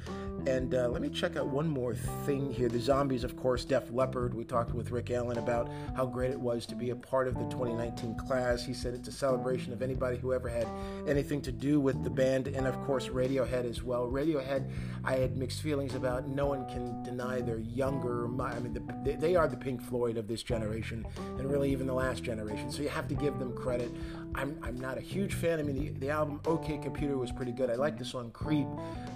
And 0.47 0.75
uh, 0.75 0.89
let 0.89 1.01
me 1.01 1.09
check 1.09 1.37
out 1.37 1.47
one 1.47 1.67
more 1.67 1.95
thing 2.25 2.51
here. 2.51 2.69
The 2.69 2.79
Zombies, 2.79 3.23
of 3.23 3.35
course, 3.35 3.65
Def 3.65 3.91
Leppard. 3.91 4.33
We 4.33 4.43
talked 4.43 4.73
with 4.73 4.91
Rick 4.91 5.09
Allen 5.11 5.37
about 5.37 5.69
how 5.95 6.05
great 6.05 6.31
it 6.31 6.39
was 6.39 6.65
to 6.67 6.75
be 6.75 6.91
a 6.91 6.95
part 6.95 7.27
of 7.27 7.33
the 7.33 7.45
2019 7.45 8.15
class. 8.15 8.63
He 8.63 8.73
said 8.73 8.93
it's 8.93 9.07
a 9.07 9.11
celebration 9.11 9.73
of 9.73 9.81
anybody 9.81 10.17
who 10.17 10.33
ever 10.33 10.47
had 10.47 10.67
anything 11.07 11.41
to 11.43 11.51
do 11.51 11.79
with 11.79 12.03
the 12.03 12.09
band, 12.09 12.47
and 12.47 12.67
of 12.67 12.79
course, 12.83 13.07
Radiohead 13.07 13.67
as 13.67 13.81
well. 13.81 14.07
Radiohead, 14.07 14.69
I 15.03 15.15
had 15.15 15.37
mixed 15.37 15.61
feelings 15.61 15.95
about. 15.95 16.27
No 16.27 16.45
one 16.47 16.67
can 16.67 17.01
deny 17.03 17.41
they're 17.41 17.59
younger. 17.59 18.25
I 18.41 18.59
mean, 18.59 18.73
the, 18.73 19.17
they 19.17 19.35
are 19.35 19.47
the 19.47 19.57
Pink 19.57 19.81
Floyd 19.81 20.17
of 20.17 20.27
this 20.27 20.43
generation, 20.43 21.05
and 21.37 21.51
really 21.51 21.71
even 21.71 21.87
the 21.87 21.93
last 21.93 22.23
generation. 22.23 22.71
So 22.71 22.81
you 22.81 22.89
have 22.89 23.07
to 23.07 23.15
give 23.15 23.39
them 23.39 23.53
credit. 23.53 23.91
I'm, 24.35 24.57
I'm 24.61 24.79
not 24.79 24.97
a 24.97 25.01
huge 25.01 25.33
fan. 25.33 25.59
I 25.59 25.63
mean, 25.63 25.75
the, 25.75 25.89
the 25.99 26.09
album 26.09 26.41
OK 26.45 26.77
Computer 26.79 27.17
was 27.17 27.31
pretty 27.31 27.51
good. 27.51 27.69
I 27.69 27.75
like 27.75 27.97
the 27.97 28.05
song 28.05 28.31
Creep, 28.31 28.67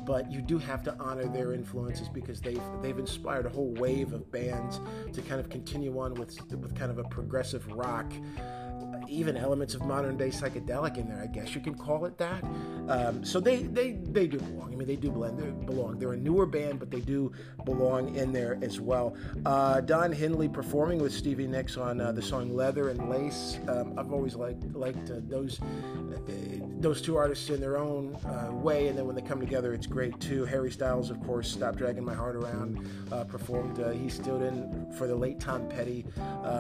but 0.06 0.32
you 0.32 0.42
do 0.42 0.58
have 0.58 0.84
to 0.84 0.96
honor 1.00 1.26
their 1.26 1.54
influences 1.54 2.08
because 2.10 2.40
they've 2.42 2.62
they've 2.82 2.98
inspired 2.98 3.46
a 3.46 3.50
whole 3.50 3.74
wave 3.74 4.14
of 4.14 4.32
bands 4.32 4.80
to 5.14 5.22
kind 5.22 5.40
of 5.40 5.50
continue 5.50 6.00
on 6.00 6.14
with 6.14 6.40
with 6.54 6.76
kind 6.76 6.92
of 6.92 7.00
a 7.00 7.04
progressive 7.04 7.68
rock 7.74 8.12
even 9.10 9.36
elements 9.36 9.74
of 9.74 9.82
modern 9.82 10.18
day 10.18 10.30
psychedelic 10.30 10.98
in 10.98 11.10
there. 11.10 11.22
I 11.22 11.28
guess 11.28 11.56
you 11.56 11.62
can 11.62 11.76
call 11.76 12.06
it 12.06 12.18
that. 12.20 12.44
Um, 12.90 13.24
so 13.24 13.40
they 13.40 13.64
they 13.64 13.92
they 13.92 14.26
do 14.26 14.40
belong. 14.40 14.74
I 14.74 14.76
mean, 14.76 14.88
they 14.88 14.96
do 14.96 15.12
blend. 15.12 15.38
They 15.38 15.66
belong. 15.66 16.00
They're 16.00 16.14
a 16.14 16.18
newer 16.18 16.48
band, 16.48 16.80
but 16.80 16.90
they 16.90 17.02
do 17.02 17.32
belong 17.64 18.16
in 18.16 18.32
there 18.32 18.58
as 18.64 18.80
well. 18.80 19.16
Uh, 19.46 19.82
Don 19.82 20.12
Henley 20.12 20.50
performing 20.50 21.00
with 21.00 21.14
Stevie 21.14 21.46
Nicks 21.46 21.78
on 21.78 22.02
uh, 22.02 22.12
the 22.12 22.22
song 22.22 22.56
"Leather 22.56 22.90
and 22.90 23.10
Lace." 23.10 23.60
Um, 23.68 23.98
I've 23.98 24.12
always 24.12 24.36
liked 24.36 24.64
liked 24.74 25.12
uh, 25.12 25.18
those 25.28 25.62
uh, 25.62 26.66
those 26.80 27.02
two 27.02 27.16
artists 27.16 27.50
in 27.52 27.62
their 27.62 27.78
own 27.78 28.16
uh, 28.26 28.50
way, 28.52 28.88
and 28.88 28.98
then 28.98 29.06
when 29.06 29.16
they 29.16 29.22
come 29.22 29.40
together, 29.40 29.74
it's 29.74 29.88
great 29.88 30.20
too. 30.20 30.46
Harry 30.46 30.72
Styles, 30.72 31.12
of 31.12 31.22
course, 31.24 31.52
"Stop 31.52 31.76
Dragging 31.76 32.04
My 32.04 32.16
Heart 32.16 32.38
Around," 32.38 32.90
uh, 33.12 33.24
performed. 33.26 33.78
he 33.96 34.10
stood 34.10 34.42
in 34.42 34.92
for 34.98 35.06
the 35.06 35.16
late 35.16 35.40
Tom 35.40 35.70
Petty. 35.70 36.06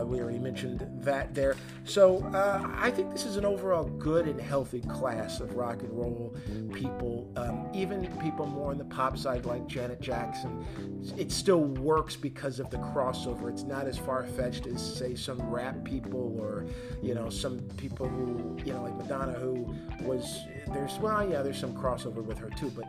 we 0.05 0.19
already 0.19 0.39
mentioned 0.39 0.87
that 1.01 1.33
there. 1.33 1.55
So 1.85 2.23
I 2.33 2.91
think 2.91 3.11
this 3.11 3.25
is 3.25 3.37
an 3.37 3.45
overall 3.45 3.85
good 3.85 4.27
and 4.27 4.39
healthy 4.39 4.81
class 4.81 5.39
of 5.39 5.55
rock 5.55 5.81
and 5.81 5.91
roll 5.91 6.18
people. 6.73 7.31
Um, 7.35 7.69
even 7.73 8.05
people 8.17 8.45
more 8.45 8.71
on 8.71 8.77
the 8.77 8.85
pop 8.85 9.17
side, 9.17 9.45
like 9.45 9.67
Janet 9.67 10.01
Jackson, 10.01 10.65
it 11.17 11.31
still 11.31 11.63
works 11.63 12.15
because 12.15 12.59
of 12.59 12.69
the 12.69 12.77
crossover. 12.77 13.49
It's 13.49 13.63
not 13.63 13.87
as 13.87 13.97
far 13.97 14.23
fetched 14.23 14.67
as, 14.67 14.81
say, 14.81 15.15
some 15.15 15.41
rap 15.41 15.83
people 15.83 16.37
or, 16.39 16.65
you 17.01 17.15
know, 17.15 17.29
some 17.29 17.59
people 17.77 18.07
who, 18.07 18.57
you 18.65 18.73
know, 18.73 18.83
like 18.83 18.95
Madonna, 18.95 19.33
who 19.33 19.73
was, 20.01 20.41
there's, 20.73 20.97
well, 20.99 21.27
yeah, 21.29 21.41
there's 21.41 21.59
some 21.59 21.73
crossover 21.73 22.23
with 22.23 22.37
her 22.37 22.49
too, 22.49 22.71
but 22.75 22.85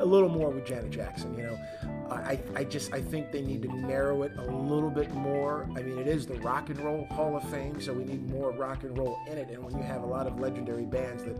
a 0.00 0.04
little 0.04 0.28
more 0.28 0.50
with 0.50 0.66
Janet 0.66 0.90
Jackson, 0.90 1.36
you 1.36 1.44
know. 1.44 1.58
I, 2.10 2.40
I 2.56 2.64
just 2.64 2.92
I 2.94 3.02
think 3.02 3.32
they 3.32 3.42
need 3.42 3.62
to 3.62 3.76
narrow 3.76 4.22
it 4.22 4.32
a 4.38 4.44
little 4.44 4.90
bit 4.90 5.12
more. 5.12 5.68
I 5.76 5.82
mean, 5.82 5.98
it 5.98 6.06
is 6.06 6.26
the 6.26 6.34
Rock 6.36 6.70
and 6.70 6.80
Roll 6.80 7.04
Hall 7.06 7.36
of 7.36 7.44
Fame, 7.50 7.80
so 7.80 7.92
we 7.92 8.04
need 8.04 8.28
more 8.30 8.50
rock 8.50 8.82
and 8.82 8.96
roll 8.96 9.18
in 9.26 9.36
it. 9.36 9.50
And 9.50 9.62
when 9.62 9.76
you 9.76 9.82
have 9.82 10.02
a 10.02 10.06
lot 10.06 10.26
of 10.26 10.40
legendary 10.40 10.86
bands 10.86 11.24
that 11.24 11.36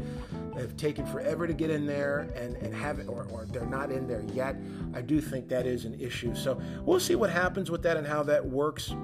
have 0.57 0.77
taken 0.77 1.07
forever 1.07 1.47
to 1.47 1.55
get 1.55 1.71
in 1.71 1.87
there 1.87 2.29
and, 2.37 2.57
and 2.57 2.75
have 2.75 2.99
it, 2.99 3.09
or, 3.09 3.27
or 3.31 3.47
they're 3.47 3.65
not 3.65 3.91
in 3.91 4.07
there 4.07 4.23
yet, 4.35 4.57
I 4.95 5.01
do 5.01 5.21
think 5.21 5.49
that 5.49 5.67
is 5.67 5.85
an 5.85 5.99
issue. 5.99 6.35
So 6.35 6.61
we'll 6.85 7.01
see 7.01 7.15
what 7.15 7.31
happens 7.31 7.71
with 7.71 7.83
that 7.83 7.97
and 7.97 8.07
how 8.07 8.23
that 8.25 8.45
works 8.45 8.95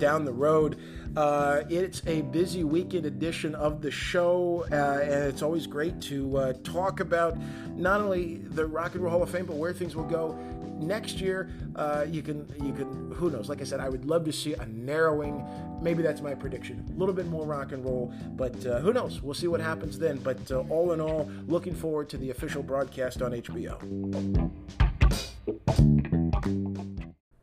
down 0.00 0.24
the 0.24 0.32
road. 0.32 0.78
Uh, 1.16 1.62
it's 1.68 2.02
a 2.06 2.22
busy 2.22 2.64
weekend 2.64 3.06
edition 3.06 3.54
of 3.54 3.82
the 3.82 3.90
show, 3.90 4.64
uh, 4.72 5.00
and 5.02 5.24
it's 5.24 5.42
always 5.42 5.66
great 5.66 6.00
to 6.00 6.36
uh, 6.36 6.52
talk 6.64 7.00
about 7.00 7.36
not 7.76 8.00
only 8.00 8.36
the 8.36 8.66
Rock 8.66 8.94
and 8.94 9.04
Roll 9.04 9.12
Hall 9.12 9.22
of 9.22 9.30
Fame, 9.30 9.46
but 9.46 9.56
where 9.56 9.72
things 9.72 9.94
will 9.94 10.04
go 10.04 10.38
next 10.80 11.20
year. 11.20 11.50
Uh, 11.76 12.06
you 12.08 12.22
can, 12.22 12.46
you 12.64 12.72
can, 12.72 13.12
who 13.12 13.30
knows? 13.30 13.48
Like 13.48 13.60
I 13.60 13.64
said, 13.64 13.80
I 13.80 13.88
would 13.88 14.04
love 14.04 14.24
to 14.24 14.32
see 14.32 14.54
a 14.54 14.66
narrowing. 14.66 15.44
Maybe 15.82 16.02
that's 16.02 16.20
my 16.20 16.34
prediction. 16.34 16.84
A 16.88 16.98
little 16.98 17.14
bit 17.14 17.26
more 17.26 17.44
rock 17.44 17.72
and 17.72 17.84
roll, 17.84 18.12
but 18.36 18.64
uh, 18.66 18.80
who 18.80 18.92
knows? 18.92 19.20
We'll 19.22 19.34
see 19.34 19.48
what 19.48 19.60
happens 19.60 19.98
then. 19.98 20.18
But 20.18 20.50
uh, 20.50 20.60
all 20.68 20.92
in 20.92 21.00
all, 21.00 21.30
looking 21.46 21.74
forward 21.74 22.08
to 22.10 22.16
the 22.16 22.30
official 22.30 22.62
broadcast 22.62 23.22
on 23.22 23.32
HBO. 23.32 24.50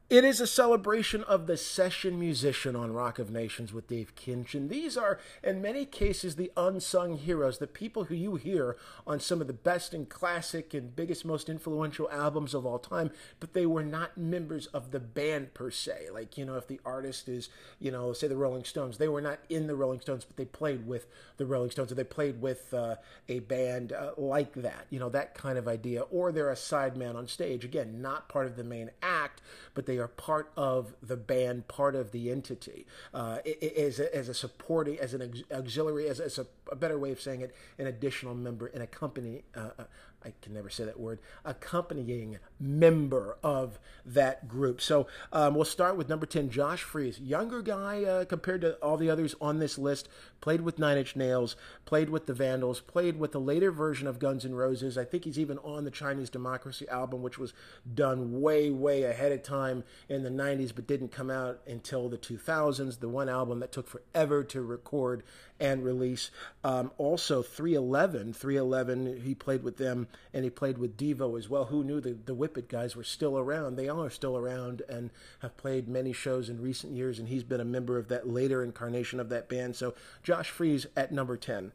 It 0.10 0.24
is 0.24 0.40
a 0.40 0.48
celebration 0.48 1.26
of 1.26 1.48
the 1.48 1.58
session 1.58 2.18
musician 2.18 2.78
on 2.78 2.94
Rock 2.94 3.20
of 3.20 3.30
Nations 3.30 3.74
with 3.74 3.90
Dave 3.90 4.16
Kinchin. 4.16 4.70
These 4.70 4.96
are, 4.96 5.20
in 5.44 5.62
many 5.62 5.84
cases, 5.84 6.38
the 6.38 6.50
unsung 6.56 7.18
heroes, 7.18 7.58
the 7.58 7.68
people 7.68 8.06
who 8.06 8.16
you 8.16 8.38
hear 8.38 8.78
on 9.06 9.20
some 9.20 9.42
of 9.42 9.48
the 9.48 9.54
best 9.54 9.94
and 9.94 10.08
classic 10.08 10.74
and 10.74 10.96
biggest, 10.96 11.26
most 11.26 11.50
influential 11.50 12.10
albums 12.10 12.54
of 12.54 12.66
all 12.66 12.80
time, 12.80 13.12
but 13.42 13.52
they 13.52 13.66
were 13.66 13.84
not 13.84 14.18
members 14.18 14.68
of 14.68 14.92
the 14.92 15.02
band 15.02 15.54
per 15.54 15.70
se. 15.70 16.08
Like, 16.14 16.38
you 16.38 16.46
know, 16.46 16.56
if 16.56 16.68
the 16.68 16.80
artist 16.86 17.28
is, 17.28 17.50
you 17.78 17.92
know, 17.92 18.14
say 18.14 18.30
the 18.30 18.38
Rolling 18.38 18.64
Stones, 18.64 19.00
they 19.00 19.10
were 19.10 19.20
not 19.20 19.40
in 19.50 19.68
the 19.68 19.76
Rolling 19.76 20.00
Stones, 20.00 20.24
but 20.24 20.38
they 20.38 20.46
played 20.46 20.88
with 20.88 21.08
the 21.36 21.46
Rolling 21.46 21.72
Stones, 21.72 21.92
or 21.92 21.96
they 21.96 22.06
played 22.06 22.42
with 22.42 22.74
uh, 22.74 22.96
a 23.28 23.40
band 23.40 23.92
uh, 23.92 24.12
like 24.16 24.54
that, 24.54 24.88
you 24.90 25.00
know, 25.00 25.10
that 25.10 25.36
kind 25.36 25.58
of 25.58 25.68
idea. 25.68 26.04
Or 26.04 26.32
they're 26.32 26.50
a 26.50 26.56
sideman 26.56 27.16
on 27.16 27.28
stage. 27.28 27.66
Again, 27.66 28.02
not 28.02 28.30
part 28.30 28.46
of 28.46 28.56
the 28.56 28.64
main 28.64 28.90
act, 29.02 29.42
but 29.74 29.86
they 29.86 29.97
are 30.00 30.08
part 30.08 30.52
of 30.56 30.94
the 31.02 31.18
band, 31.18 31.68
part 31.68 31.96
of 31.96 32.12
the 32.12 32.30
entity, 32.32 32.86
uh, 33.14 33.40
as, 33.78 34.00
a, 34.00 34.16
as 34.16 34.30
a 34.30 34.34
supporting, 34.34 35.00
as 35.00 35.14
an 35.14 35.44
auxiliary, 35.52 36.08
as, 36.10 36.20
as 36.20 36.38
a, 36.38 36.46
a, 36.72 36.76
better 36.76 36.98
way 36.98 37.12
of 37.12 37.22
saying 37.22 37.42
it, 37.42 37.56
an 37.78 37.88
additional 37.88 38.36
member, 38.36 38.68
an 38.68 38.82
accompany, 38.82 39.44
uh, 39.56 39.70
uh 39.80 39.84
I 40.26 40.34
can 40.42 40.54
never 40.54 40.70
say 40.70 40.84
that 40.84 41.00
word, 41.00 41.20
accompanying 41.46 42.40
member 42.60 43.38
of 43.44 43.80
that 44.06 44.48
group. 44.48 44.82
So 44.82 45.08
um, 45.32 45.56
we'll 45.56 45.64
start 45.64 45.96
with 45.96 46.10
number 46.10 46.26
10, 46.26 46.50
Josh 46.50 46.82
Freese. 46.82 47.20
Younger 47.20 47.62
guy 47.62 48.04
uh, 48.04 48.26
compared 48.26 48.62
to 48.62 48.74
all 48.76 48.98
the 48.98 49.10
others 49.10 49.36
on 49.40 49.60
this 49.60 49.78
list. 49.78 50.10
Played 50.42 50.62
with 50.62 50.80
Nine 50.80 50.98
Inch 50.98 51.16
Nails, 51.16 51.56
played 51.86 52.10
with 52.10 52.26
the 52.26 52.34
Vandals, 52.34 52.80
played 52.80 53.18
with 53.18 53.32
the 53.32 53.40
later 53.40 53.72
version 53.72 54.08
of 54.08 54.20
Guns 54.20 54.46
N' 54.46 54.54
Roses. 54.56 54.98
I 54.98 55.04
think 55.04 55.24
he's 55.26 55.40
even 55.40 55.58
on 55.60 55.84
the 55.84 55.92
Chinese 55.92 56.30
Democracy 56.30 56.88
album, 56.90 57.22
which 57.22 57.40
was 57.40 57.54
done 57.92 58.42
way, 58.42 58.70
way 58.70 59.04
ahead 59.04 59.32
of 59.32 59.44
time 59.44 59.84
in 60.10 60.24
the 60.24 60.30
90s, 60.30 60.74
but 60.76 60.88
didn't 60.88 61.12
come 61.12 61.32
out 61.32 61.60
until 61.66 62.08
the 62.08 62.18
2000s. 62.18 63.00
The 63.00 63.10
one 63.10 63.30
album 63.30 63.60
that 63.60 63.72
took 63.72 63.88
forever 63.88 64.44
to 64.44 64.62
record 64.62 65.24
and 65.60 65.84
release. 65.84 66.32
Um, 66.64 66.92
also, 66.98 67.42
311, 67.42 68.34
311, 68.34 69.22
he 69.22 69.36
played 69.36 69.64
with 69.64 69.78
them 69.78 70.08
and 70.34 70.44
he 70.44 70.50
played 70.50 70.78
with 70.78 70.98
Devo 70.98 71.38
as 71.38 71.50
well. 71.50 71.66
Who 71.66 71.84
knew 71.84 72.00
the, 72.00 72.14
the 72.14 72.34
Whip 72.34 72.58
It 72.58 72.70
guys 72.70 72.96
were 72.96 73.04
still 73.04 73.38
around? 73.38 73.76
They 73.76 73.90
all 73.90 74.04
are 74.04 74.10
still 74.10 74.38
around 74.38 74.82
and 74.90 75.10
have 75.40 75.58
played 75.58 75.88
many 75.88 76.14
shows 76.14 76.50
in 76.50 76.62
recent 76.62 76.94
years, 76.94 77.20
and 77.20 77.28
he's 77.28 77.44
been 77.44 77.62
a 77.62 77.66
member 77.66 77.98
of 77.98 78.08
that 78.10 78.28
later 78.28 78.64
incarnation 78.64 79.20
of 79.20 79.30
that 79.30 79.50
band. 79.50 79.76
So, 79.76 79.96
Josh 80.24 80.50
Freese 80.50 80.86
at 80.96 81.12
number 81.12 81.38
10. 81.38 81.72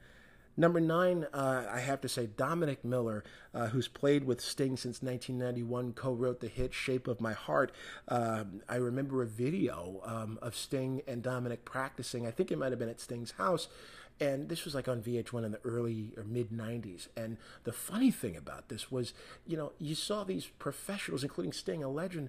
Number 0.57 0.81
nine, 0.81 1.27
uh, 1.33 1.65
I 1.71 1.81
have 1.81 2.03
to 2.03 2.09
say, 2.09 2.27
Dominic 2.27 2.85
Miller, 2.85 3.25
uh, 3.55 3.69
who's 3.69 3.89
played 3.89 4.25
with 4.25 4.41
Sting 4.41 4.77
since 4.77 5.03
1991, 5.03 5.95
co 5.95 6.13
wrote 6.13 6.41
the 6.41 6.49
hit 6.49 6.75
Shape 6.75 7.09
of 7.09 7.21
My 7.21 7.33
Heart. 7.33 7.73
Uh, 8.07 8.45
I 8.69 8.77
remember 8.77 9.23
a 9.23 9.27
video 9.27 10.03
um, 10.05 10.39
of 10.43 10.55
Sting 10.55 11.01
and 11.09 11.23
Dominic 11.23 11.65
practicing. 11.65 12.27
I 12.27 12.31
think 12.31 12.53
it 12.53 12.59
might 12.59 12.71
have 12.71 12.79
been 12.79 12.91
at 12.91 13.01
Sting's 13.01 13.33
house. 13.33 13.69
And 14.21 14.51
this 14.51 14.67
was 14.67 14.75
like 14.75 14.89
on 14.89 15.01
VH1 15.03 15.45
in 15.45 15.53
the 15.53 15.61
early 15.65 16.13
or 16.19 16.25
mid 16.25 16.51
90s. 16.51 17.09
And 17.17 17.39
the 17.65 17.73
funny 17.73 18.11
thing 18.11 18.37
about 18.37 18.69
this 18.69 18.93
was, 18.93 19.15
you 19.47 19.57
know, 19.57 19.73
you 19.79 19.95
saw 19.95 20.23
these 20.23 20.47
professionals, 20.59 21.25
including 21.25 21.53
Sting, 21.53 21.83
a 21.83 21.89
legend, 21.89 22.29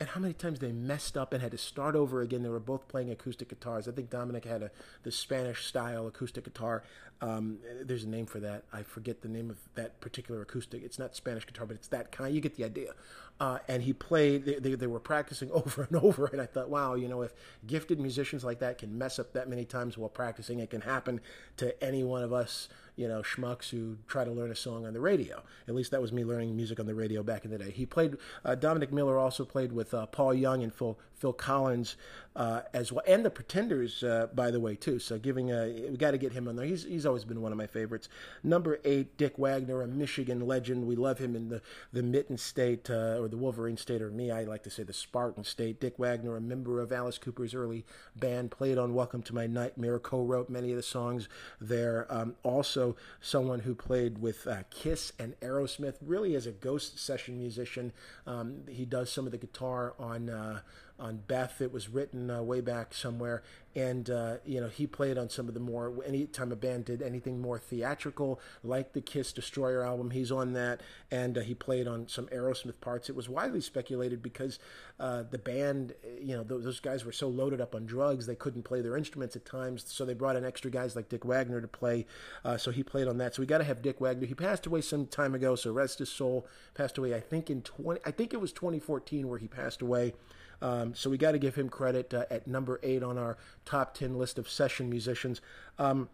and 0.00 0.08
how 0.10 0.20
many 0.20 0.32
times 0.34 0.60
they 0.60 0.72
messed 0.72 1.16
up 1.16 1.32
and 1.32 1.42
had 1.42 1.50
to 1.50 1.58
start 1.58 1.96
over 1.96 2.22
again. 2.22 2.42
They 2.42 2.48
were 2.48 2.60
both 2.60 2.86
playing 2.88 3.10
acoustic 3.10 3.48
guitars. 3.48 3.88
I 3.88 3.92
think 3.92 4.10
Dominic 4.10 4.44
had 4.44 4.62
a 4.62 4.70
the 5.02 5.10
Spanish 5.10 5.66
style 5.66 6.06
acoustic 6.06 6.44
guitar. 6.44 6.84
Um, 7.20 7.58
there's 7.82 8.04
a 8.04 8.08
name 8.08 8.26
for 8.26 8.38
that. 8.40 8.64
I 8.72 8.82
forget 8.82 9.22
the 9.22 9.28
name 9.28 9.50
of 9.50 9.58
that 9.74 10.00
particular 10.00 10.42
acoustic. 10.42 10.82
It's 10.84 10.98
not 10.98 11.16
Spanish 11.16 11.46
guitar, 11.46 11.66
but 11.66 11.74
it's 11.74 11.88
that 11.88 12.12
kind. 12.12 12.34
You 12.34 12.40
get 12.40 12.56
the 12.56 12.64
idea. 12.64 12.92
Uh, 13.40 13.58
and 13.68 13.82
he 13.82 13.92
played. 13.92 14.44
They, 14.44 14.54
they, 14.54 14.74
they, 14.74 14.86
were 14.86 15.00
practicing 15.00 15.50
over 15.52 15.82
and 15.82 15.96
over. 15.96 16.26
And 16.26 16.40
I 16.40 16.46
thought, 16.46 16.70
wow, 16.70 16.94
you 16.94 17.08
know, 17.08 17.22
if 17.22 17.34
gifted 17.66 17.98
musicians 18.00 18.44
like 18.44 18.60
that 18.60 18.78
can 18.78 18.96
mess 18.96 19.18
up 19.18 19.32
that 19.32 19.48
many 19.48 19.64
times 19.64 19.98
while 19.98 20.08
practicing, 20.08 20.60
it 20.60 20.70
can 20.70 20.80
happen 20.80 21.20
to 21.56 21.82
any 21.82 22.04
one 22.04 22.22
of 22.22 22.32
us 22.32 22.68
you 22.98 23.06
know, 23.06 23.22
schmucks 23.22 23.70
who 23.70 23.96
try 24.08 24.24
to 24.24 24.32
learn 24.32 24.50
a 24.50 24.56
song 24.56 24.84
on 24.84 24.92
the 24.92 25.00
radio. 25.00 25.40
At 25.68 25.74
least 25.76 25.92
that 25.92 26.02
was 26.02 26.12
me 26.12 26.24
learning 26.24 26.56
music 26.56 26.80
on 26.80 26.86
the 26.86 26.96
radio 26.96 27.22
back 27.22 27.44
in 27.44 27.52
the 27.52 27.56
day. 27.56 27.70
He 27.70 27.86
played, 27.86 28.16
uh, 28.44 28.56
Dominic 28.56 28.92
Miller 28.92 29.16
also 29.16 29.44
played 29.44 29.70
with 29.70 29.94
uh, 29.94 30.06
Paul 30.06 30.34
Young 30.34 30.64
and 30.64 30.74
Phil, 30.74 30.98
Phil 31.14 31.32
Collins 31.32 31.94
uh, 32.34 32.62
as 32.74 32.90
well, 32.90 33.04
and 33.06 33.24
the 33.24 33.30
Pretenders, 33.30 34.02
uh, 34.02 34.26
by 34.34 34.50
the 34.50 34.58
way, 34.58 34.74
too. 34.74 34.98
So 34.98 35.16
giving 35.16 35.52
a, 35.52 35.88
we 35.88 35.96
got 35.96 36.10
to 36.10 36.18
get 36.18 36.32
him 36.32 36.48
on 36.48 36.56
there. 36.56 36.66
He's, 36.66 36.82
he's 36.82 37.06
always 37.08 37.24
been 37.24 37.40
one 37.40 37.50
of 37.50 37.58
my 37.58 37.66
favorites. 37.66 38.08
Number 38.44 38.78
eight, 38.84 39.16
Dick 39.16 39.36
Wagner, 39.36 39.82
a 39.82 39.88
Michigan 39.88 40.46
legend. 40.46 40.86
We 40.86 40.94
love 40.94 41.18
him 41.18 41.34
in 41.34 41.48
the, 41.48 41.62
the 41.92 42.02
Mitten 42.02 42.38
State, 42.38 42.88
uh, 42.88 43.18
or 43.18 43.26
the 43.28 43.36
Wolverine 43.36 43.76
State, 43.76 44.02
or 44.02 44.10
me, 44.10 44.30
I 44.30 44.44
like 44.44 44.62
to 44.64 44.70
say 44.70 44.84
the 44.84 44.92
Spartan 44.92 45.42
State. 45.44 45.80
Dick 45.80 45.98
Wagner, 45.98 46.36
a 46.36 46.40
member 46.40 46.80
of 46.80 46.92
Alice 46.92 47.18
Cooper's 47.18 47.54
early 47.54 47.84
band, 48.14 48.52
played 48.52 48.78
on 48.78 48.94
Welcome 48.94 49.22
to 49.22 49.34
My 49.34 49.46
Nightmare, 49.46 49.98
co 49.98 50.22
wrote 50.22 50.48
many 50.48 50.70
of 50.70 50.76
the 50.76 50.82
songs 50.82 51.28
there. 51.60 52.06
Um, 52.10 52.36
also, 52.44 52.94
someone 53.20 53.60
who 53.60 53.74
played 53.74 54.18
with 54.18 54.46
uh, 54.46 54.62
Kiss 54.70 55.12
and 55.18 55.38
Aerosmith, 55.40 55.96
really 56.00 56.34
as 56.36 56.46
a 56.46 56.52
ghost 56.52 56.98
session 56.98 57.38
musician. 57.38 57.92
Um, 58.26 58.62
he 58.68 58.84
does 58.84 59.10
some 59.10 59.26
of 59.26 59.32
the 59.32 59.38
guitar 59.38 59.94
on 59.98 60.28
uh, 60.28 60.60
on 60.98 61.18
Beth. 61.26 61.60
It 61.60 61.72
was 61.72 61.88
written 61.88 62.30
uh, 62.30 62.42
way 62.42 62.60
back 62.60 62.92
somewhere, 62.92 63.42
and 63.74 64.10
uh, 64.10 64.36
you 64.44 64.60
know 64.60 64.68
he 64.68 64.86
played 64.86 65.16
on 65.18 65.30
some 65.30 65.48
of 65.48 65.54
the 65.54 65.60
more. 65.60 65.92
Anytime 66.04 66.52
a 66.52 66.56
band 66.56 66.86
did 66.86 66.97
anything 67.02 67.40
more 67.40 67.58
theatrical, 67.58 68.40
like 68.62 68.92
the 68.92 69.00
Kiss 69.00 69.32
Destroyer 69.32 69.84
album, 69.84 70.10
he's 70.10 70.32
on 70.32 70.52
that, 70.54 70.80
and 71.10 71.38
uh, 71.38 71.40
he 71.40 71.54
played 71.54 71.86
on 71.86 72.08
some 72.08 72.26
Aerosmith 72.26 72.80
parts. 72.80 73.08
It 73.08 73.16
was 73.16 73.28
widely 73.28 73.60
speculated 73.60 74.22
because 74.22 74.58
uh, 75.00 75.24
the 75.30 75.38
band, 75.38 75.94
you 76.20 76.36
know, 76.36 76.42
those, 76.42 76.64
those, 76.64 76.80
guys 76.80 77.04
were 77.04 77.12
so 77.12 77.28
loaded 77.28 77.60
up 77.60 77.74
on 77.74 77.86
drugs 77.86 78.26
they 78.26 78.34
couldn't 78.34 78.62
play 78.62 78.80
their 78.80 78.96
instruments 78.96 79.36
at 79.36 79.44
times, 79.44 79.84
so 79.86 80.04
they 80.04 80.14
brought 80.14 80.36
in 80.36 80.44
extra 80.44 80.70
guys 80.70 80.94
like 80.96 81.08
Dick 81.08 81.24
Wagner 81.24 81.60
to 81.60 81.68
play. 81.68 82.06
Uh, 82.44 82.56
so 82.56 82.70
he 82.70 82.82
played 82.82 83.08
on 83.08 83.18
that. 83.18 83.34
So 83.34 83.42
we 83.42 83.46
got 83.46 83.58
to 83.58 83.64
have 83.64 83.82
Dick 83.82 84.00
Wagner. 84.00 84.26
He 84.26 84.34
passed 84.34 84.66
away 84.66 84.80
some 84.80 85.06
time 85.06 85.34
ago, 85.34 85.56
so 85.56 85.72
rest 85.72 85.98
his 85.98 86.10
soul. 86.10 86.46
Passed 86.74 86.98
away, 86.98 87.14
I 87.14 87.20
think 87.20 87.50
in 87.50 87.62
twenty. 87.62 88.00
I 88.06 88.10
think 88.10 88.32
it 88.32 88.40
was 88.40 88.52
2014 88.52 89.28
where 89.28 89.38
he 89.38 89.48
passed 89.48 89.82
away. 89.82 90.14
Um, 90.60 90.94
so 90.94 91.08
we 91.10 91.18
got 91.18 91.32
to 91.32 91.38
give 91.38 91.54
him 91.54 91.68
credit 91.68 92.12
uh, 92.12 92.24
at 92.30 92.46
number 92.46 92.80
eight 92.82 93.02
on 93.02 93.18
our 93.18 93.36
top 93.64 93.94
10 93.94 94.18
list 94.18 94.38
of 94.38 94.48
session 94.48 94.90
musicians. 94.90 95.40
Um, 95.78 96.08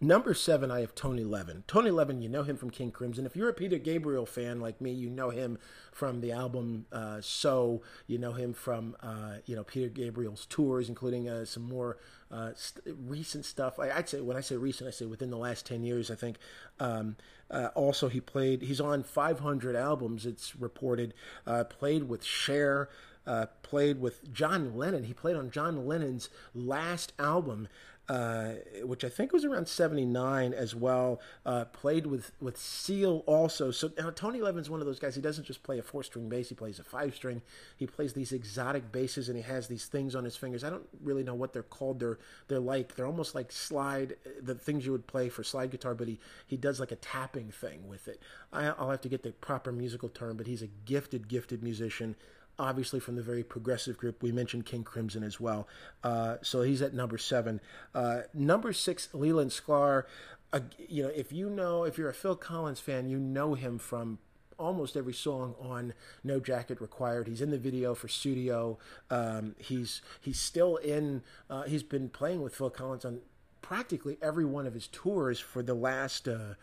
Number 0.00 0.32
seven, 0.32 0.70
I 0.70 0.80
have 0.80 0.94
Tony 0.94 1.24
Levin. 1.24 1.64
Tony 1.66 1.90
Levin, 1.90 2.22
you 2.22 2.28
know 2.28 2.44
him 2.44 2.56
from 2.56 2.70
King 2.70 2.92
Crimson. 2.92 3.26
If 3.26 3.34
you're 3.34 3.48
a 3.48 3.54
Peter 3.54 3.78
Gabriel 3.78 4.26
fan 4.26 4.60
like 4.60 4.80
me, 4.80 4.92
you 4.92 5.10
know 5.10 5.30
him 5.30 5.58
from 5.90 6.20
the 6.20 6.30
album 6.30 6.86
uh, 6.92 7.20
So. 7.20 7.82
You 8.06 8.18
know 8.18 8.32
him 8.32 8.52
from 8.52 8.96
uh, 9.02 9.38
you 9.46 9.56
know 9.56 9.64
Peter 9.64 9.88
Gabriel's 9.88 10.46
tours, 10.46 10.88
including 10.88 11.28
uh, 11.28 11.44
some 11.44 11.64
more 11.64 11.98
uh, 12.30 12.50
st- 12.54 12.96
recent 13.06 13.44
stuff. 13.44 13.80
I, 13.80 13.96
would 13.96 14.08
say 14.08 14.20
when 14.20 14.36
I 14.36 14.40
say 14.40 14.56
recent, 14.56 14.86
I 14.86 14.92
say 14.92 15.04
within 15.04 15.30
the 15.30 15.36
last 15.36 15.66
ten 15.66 15.82
years. 15.82 16.10
I 16.10 16.14
think. 16.14 16.38
Um, 16.78 17.16
uh, 17.50 17.70
also, 17.74 18.08
he 18.08 18.20
played. 18.20 18.60
He's 18.60 18.80
on 18.80 19.02
500 19.02 19.74
albums. 19.74 20.26
It's 20.26 20.54
reported. 20.54 21.14
Uh, 21.46 21.64
played 21.64 22.06
with 22.06 22.22
Cher 22.22 22.90
uh, 23.28 23.46
played 23.62 24.00
with 24.00 24.32
John 24.32 24.74
Lennon. 24.74 25.04
He 25.04 25.12
played 25.12 25.36
on 25.36 25.50
John 25.50 25.86
Lennon's 25.86 26.30
last 26.54 27.12
album, 27.18 27.68
uh, 28.08 28.52
which 28.84 29.04
I 29.04 29.08
think 29.08 29.32
was 29.32 29.44
around 29.44 29.68
'79 29.68 30.54
as 30.54 30.74
well. 30.74 31.20
Uh, 31.44 31.66
played 31.66 32.06
with 32.06 32.32
with 32.40 32.56
Seal 32.56 33.22
also. 33.26 33.70
So 33.70 33.90
now 33.98 34.10
Tony 34.10 34.40
Levin's 34.40 34.70
one 34.70 34.80
of 34.80 34.86
those 34.86 34.98
guys. 34.98 35.14
He 35.14 35.20
doesn't 35.20 35.44
just 35.44 35.62
play 35.62 35.78
a 35.78 35.82
four 35.82 36.02
string 36.02 36.28
bass. 36.28 36.48
He 36.48 36.54
plays 36.54 36.78
a 36.78 36.84
five 36.84 37.14
string. 37.14 37.42
He 37.76 37.86
plays 37.86 38.14
these 38.14 38.32
exotic 38.32 38.90
basses, 38.90 39.28
and 39.28 39.36
he 39.36 39.42
has 39.42 39.68
these 39.68 39.86
things 39.86 40.14
on 40.14 40.24
his 40.24 40.36
fingers. 40.36 40.64
I 40.64 40.70
don't 40.70 40.88
really 41.02 41.22
know 41.22 41.34
what 41.34 41.52
they're 41.52 41.62
called. 41.62 42.00
They're 42.00 42.18
they're 42.48 42.58
like 42.58 42.94
they're 42.94 43.06
almost 43.06 43.34
like 43.34 43.52
slide 43.52 44.16
the 44.40 44.54
things 44.54 44.86
you 44.86 44.92
would 44.92 45.06
play 45.06 45.28
for 45.28 45.44
slide 45.44 45.70
guitar, 45.70 45.94
but 45.94 46.08
he 46.08 46.18
he 46.46 46.56
does 46.56 46.80
like 46.80 46.92
a 46.92 46.96
tapping 46.96 47.50
thing 47.50 47.86
with 47.88 48.08
it. 48.08 48.22
I, 48.52 48.68
I'll 48.68 48.90
have 48.90 49.02
to 49.02 49.08
get 49.08 49.22
the 49.22 49.32
proper 49.32 49.70
musical 49.70 50.08
term, 50.08 50.36
but 50.36 50.46
he's 50.46 50.62
a 50.62 50.68
gifted 50.86 51.28
gifted 51.28 51.62
musician 51.62 52.16
obviously 52.58 53.00
from 53.00 53.16
the 53.16 53.22
very 53.22 53.44
progressive 53.44 53.96
group. 53.96 54.22
We 54.22 54.32
mentioned 54.32 54.66
King 54.66 54.84
Crimson 54.84 55.22
as 55.22 55.38
well. 55.38 55.68
Uh, 56.02 56.36
so 56.42 56.62
he's 56.62 56.82
at 56.82 56.94
number 56.94 57.18
seven. 57.18 57.60
Uh, 57.94 58.22
number 58.34 58.72
six, 58.72 59.08
Leland 59.12 59.50
Sklar. 59.50 60.04
Uh, 60.52 60.60
you 60.88 61.02
know, 61.04 61.10
if 61.10 61.32
you 61.32 61.50
know, 61.50 61.84
if 61.84 61.98
you're 61.98 62.08
a 62.08 62.14
Phil 62.14 62.36
Collins 62.36 62.80
fan, 62.80 63.08
you 63.08 63.18
know 63.18 63.54
him 63.54 63.78
from 63.78 64.18
almost 64.58 64.96
every 64.96 65.12
song 65.12 65.54
on 65.60 65.94
No 66.24 66.40
Jacket 66.40 66.80
Required. 66.80 67.28
He's 67.28 67.40
in 67.40 67.50
the 67.50 67.58
video 67.58 67.94
for 67.94 68.08
Studio. 68.08 68.78
Um, 69.10 69.54
he's 69.58 70.02
he's 70.20 70.40
still 70.40 70.76
in. 70.76 71.22
Uh, 71.48 71.62
he's 71.62 71.82
been 71.82 72.08
playing 72.08 72.42
with 72.42 72.54
Phil 72.54 72.70
Collins 72.70 73.04
on 73.04 73.20
practically 73.62 74.18
every 74.22 74.44
one 74.44 74.66
of 74.66 74.74
his 74.74 74.88
tours 74.88 75.38
for 75.38 75.62
the 75.62 75.74
last. 75.74 76.26
Uh, 76.26 76.54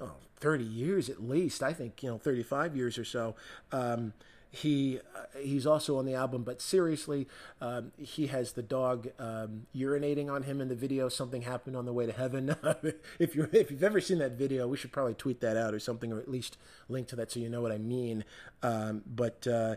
oh, 0.00 0.12
30 0.36 0.64
years 0.64 1.08
at 1.08 1.22
least. 1.22 1.62
I 1.62 1.72
think 1.72 2.02
you 2.02 2.10
know 2.10 2.18
35 2.18 2.76
years 2.76 2.98
or 2.98 3.04
so. 3.04 3.36
Um, 3.72 4.12
he 4.54 5.00
uh, 5.16 5.38
he's 5.40 5.66
also 5.66 5.98
on 5.98 6.06
the 6.06 6.14
album, 6.14 6.44
but 6.44 6.62
seriously, 6.62 7.26
um, 7.60 7.90
he 7.98 8.28
has 8.28 8.52
the 8.52 8.62
dog 8.62 9.08
um, 9.18 9.66
urinating 9.74 10.30
on 10.30 10.44
him 10.44 10.60
in 10.60 10.68
the 10.68 10.76
video. 10.76 11.08
Something 11.08 11.42
happened 11.42 11.76
on 11.76 11.86
the 11.86 11.92
way 11.92 12.06
to 12.06 12.12
heaven. 12.12 12.54
if 13.18 13.34
you 13.34 13.48
if 13.52 13.70
you've 13.70 13.82
ever 13.82 14.00
seen 14.00 14.18
that 14.18 14.32
video, 14.32 14.68
we 14.68 14.76
should 14.76 14.92
probably 14.92 15.14
tweet 15.14 15.40
that 15.40 15.56
out 15.56 15.74
or 15.74 15.80
something, 15.80 16.12
or 16.12 16.20
at 16.20 16.30
least 16.30 16.56
link 16.88 17.08
to 17.08 17.16
that 17.16 17.32
so 17.32 17.40
you 17.40 17.48
know 17.48 17.60
what 17.60 17.72
I 17.72 17.78
mean. 17.78 18.24
Um, 18.62 19.02
but 19.06 19.46
uh, 19.48 19.74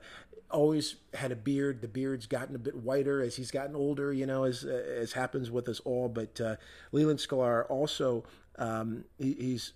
always 0.52 0.96
had 1.16 1.32
a 1.32 1.36
beard. 1.36 1.82
The 1.82 1.88
beard's 1.88 2.28
gotten 2.28 2.56
a 2.56 2.60
bit 2.60 2.76
whiter 2.76 3.22
as 3.22 3.36
he's 3.36 3.50
gotten 3.50 3.76
older, 3.76 4.14
you 4.14 4.28
know, 4.28 4.44
as 4.44 4.64
as 4.64 5.14
happens 5.14 5.50
with 5.50 5.68
us 5.68 5.80
all. 5.82 6.08
But 6.08 6.40
uh, 6.40 6.56
Leland 6.92 7.20
Sklar 7.20 7.66
also 7.68 8.26
um, 8.58 9.06
he, 9.18 9.34
he's 9.34 9.74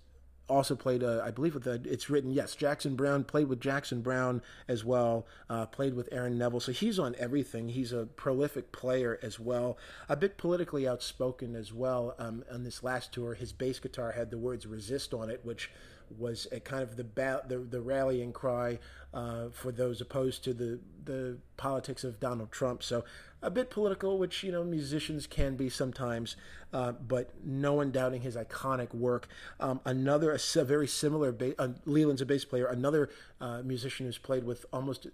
also 0.52 0.76
played, 0.76 1.02
uh, 1.02 1.22
I 1.24 1.30
believe, 1.30 1.54
with 1.54 1.64
the, 1.64 1.80
it's 1.84 2.10
written, 2.10 2.30
yes, 2.30 2.54
Jackson 2.54 2.94
Browne 2.94 3.24
played 3.24 3.48
with 3.48 3.60
Jackson 3.60 4.02
Browne 4.02 4.42
as 4.68 4.84
well, 4.84 5.26
uh, 5.48 5.66
played 5.66 5.94
with 5.94 6.08
Aaron 6.12 6.38
Neville. 6.38 6.60
So 6.60 6.72
he's 6.72 6.98
on 6.98 7.16
everything. 7.18 7.70
He's 7.70 7.92
a 7.92 8.06
prolific 8.06 8.70
player 8.72 9.18
as 9.22 9.40
well, 9.40 9.78
a 10.08 10.16
bit 10.16 10.36
politically 10.36 10.86
outspoken 10.86 11.56
as 11.56 11.72
well. 11.72 12.14
Um, 12.18 12.44
on 12.52 12.64
this 12.64 12.82
last 12.82 13.12
tour, 13.12 13.34
his 13.34 13.52
bass 13.52 13.78
guitar 13.78 14.12
had 14.12 14.30
the 14.30 14.38
words 14.38 14.66
resist 14.66 15.14
on 15.14 15.30
it, 15.30 15.40
which 15.42 15.70
was 16.18 16.46
a 16.52 16.60
kind 16.60 16.82
of 16.82 16.96
the 16.96 17.04
ba- 17.04 17.42
the, 17.46 17.58
the 17.58 17.80
rallying 17.80 18.32
cry 18.32 18.78
uh, 19.14 19.48
for 19.50 19.72
those 19.72 20.00
opposed 20.00 20.44
to 20.44 20.54
the 20.54 20.80
the 21.04 21.38
politics 21.56 22.04
of 22.04 22.20
Donald 22.20 22.50
Trump. 22.52 22.82
So 22.82 23.04
a 23.42 23.50
bit 23.50 23.70
political, 23.70 24.18
which 24.18 24.42
you 24.42 24.52
know 24.52 24.64
musicians 24.64 25.26
can 25.26 25.56
be 25.56 25.68
sometimes, 25.68 26.36
uh, 26.72 26.92
but 26.92 27.32
no 27.44 27.74
one 27.74 27.90
doubting 27.90 28.22
his 28.22 28.36
iconic 28.36 28.94
work. 28.94 29.28
Um, 29.58 29.80
another 29.84 30.32
a, 30.32 30.64
very 30.64 30.86
similar 30.86 31.32
ba- 31.32 31.60
uh, 31.60 31.68
Leland's 31.84 32.22
a 32.22 32.26
bass 32.26 32.44
player. 32.44 32.66
Another 32.66 33.10
uh, 33.40 33.62
musician 33.62 34.06
who's 34.06 34.18
played 34.18 34.44
with 34.44 34.64
almost 34.72 35.06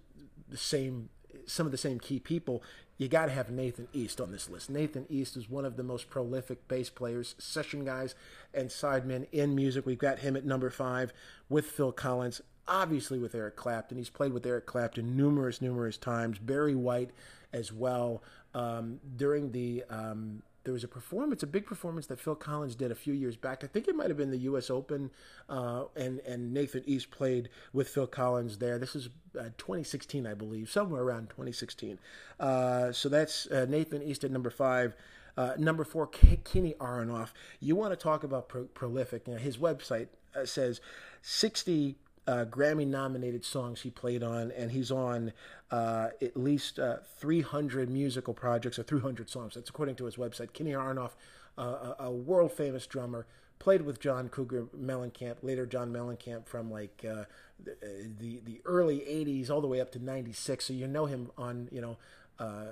the 0.47 0.57
same 0.57 1.09
some 1.45 1.65
of 1.65 1.71
the 1.71 1.77
same 1.77 1.99
key 1.99 2.19
people 2.19 2.63
you 2.99 3.07
got 3.07 3.27
to 3.27 3.31
have 3.31 3.49
Nathan 3.49 3.87
East 3.93 4.19
on 4.19 4.31
this 4.31 4.49
list. 4.49 4.69
Nathan 4.69 5.05
East 5.09 5.37
is 5.37 5.49
one 5.49 5.63
of 5.63 5.77
the 5.77 5.83
most 5.83 6.09
prolific 6.09 6.67
bass 6.67 6.89
players, 6.89 7.33
session 7.39 7.85
guys, 7.85 8.13
and 8.53 8.69
sidemen 8.69 9.25
in 9.31 9.55
music. 9.55 9.85
We've 9.85 9.97
got 9.97 10.19
him 10.19 10.35
at 10.35 10.45
number 10.45 10.69
five 10.69 11.13
with 11.47 11.65
Phil 11.65 11.93
Collins, 11.93 12.41
obviously 12.67 13.17
with 13.17 13.33
Eric 13.33 13.55
Clapton. 13.55 13.97
He's 13.97 14.09
played 14.09 14.33
with 14.33 14.45
Eric 14.45 14.65
Clapton 14.65 15.15
numerous, 15.15 15.61
numerous 15.61 15.97
times. 15.97 16.39
Barry 16.39 16.75
White 16.75 17.11
as 17.53 17.71
well. 17.71 18.21
Um, 18.53 18.99
during 19.15 19.53
the 19.53 19.85
um, 19.89 20.43
there 20.69 20.73
was 20.75 20.83
a 20.83 20.87
performance, 20.87 21.41
a 21.41 21.47
big 21.47 21.65
performance 21.65 22.05
that 22.05 22.19
Phil 22.19 22.35
Collins 22.35 22.75
did 22.75 22.91
a 22.91 22.95
few 22.95 23.11
years 23.11 23.35
back. 23.35 23.63
I 23.63 23.67
think 23.67 23.87
it 23.87 23.95
might 23.95 24.09
have 24.09 24.17
been 24.17 24.29
the 24.29 24.37
U.S. 24.37 24.69
Open, 24.69 25.09
uh, 25.49 25.85
and 25.95 26.19
and 26.19 26.53
Nathan 26.53 26.83
East 26.85 27.09
played 27.09 27.49
with 27.73 27.89
Phil 27.89 28.05
Collins 28.05 28.59
there. 28.59 28.77
This 28.77 28.95
is 28.95 29.09
uh, 29.35 29.45
2016, 29.57 30.27
I 30.27 30.35
believe, 30.35 30.69
somewhere 30.69 31.01
around 31.01 31.31
2016. 31.31 31.97
Uh, 32.39 32.91
so 32.91 33.09
that's 33.09 33.47
uh, 33.47 33.65
Nathan 33.67 34.03
East 34.03 34.23
at 34.23 34.29
number 34.29 34.51
five. 34.51 34.95
Uh, 35.35 35.53
number 35.57 35.83
four, 35.83 36.05
K- 36.05 36.39
Kenny 36.43 36.75
Aronoff. 36.79 37.29
You 37.59 37.75
want 37.75 37.91
to 37.91 37.97
talk 37.97 38.23
about 38.23 38.47
pro- 38.47 38.65
prolific? 38.65 39.25
You 39.25 39.33
know, 39.33 39.39
his 39.39 39.57
website 39.57 40.09
uh, 40.35 40.45
says 40.45 40.81
60 41.23 41.95
uh, 42.29 42.45
Grammy 42.45 42.85
nominated 42.85 43.43
songs 43.43 43.81
he 43.81 43.89
played 43.89 44.21
on, 44.21 44.51
and 44.51 44.71
he's 44.71 44.91
on 44.91 45.33
uh, 45.71 46.09
at 46.21 46.37
least 46.37 46.77
uh, 46.77 46.97
300 47.17 47.89
musical 47.89 48.35
projects 48.35 48.77
or 48.77 48.83
300 48.83 49.31
songs. 49.31 49.55
That's 49.55 49.71
according 49.71 49.95
to 49.95 50.05
his 50.05 50.15
website. 50.15 50.53
Kenny 50.53 50.71
Aronoff, 50.71 51.11
uh, 51.57 51.95
a, 51.99 52.03
a 52.03 52.11
world 52.11 52.51
famous 52.51 52.85
drummer, 52.85 53.25
played 53.57 53.81
with 53.81 53.99
John 53.99 54.29
Cougar 54.29 54.67
Mellencamp, 54.79 55.37
later 55.41 55.65
John 55.65 55.91
Mellencamp 55.91 56.45
from 56.45 56.69
like 56.69 57.03
uh, 57.03 57.23
the, 57.63 57.75
the, 58.19 58.41
the 58.45 58.61
early 58.63 58.99
80s 58.99 59.49
all 59.49 59.59
the 59.59 59.67
way 59.67 59.81
up 59.81 59.91
to 59.93 59.99
96. 59.99 60.65
So 60.65 60.73
you 60.73 60.85
know 60.85 61.07
him 61.07 61.31
on, 61.35 61.67
you 61.71 61.81
know, 61.81 61.97
uh, 62.37 62.65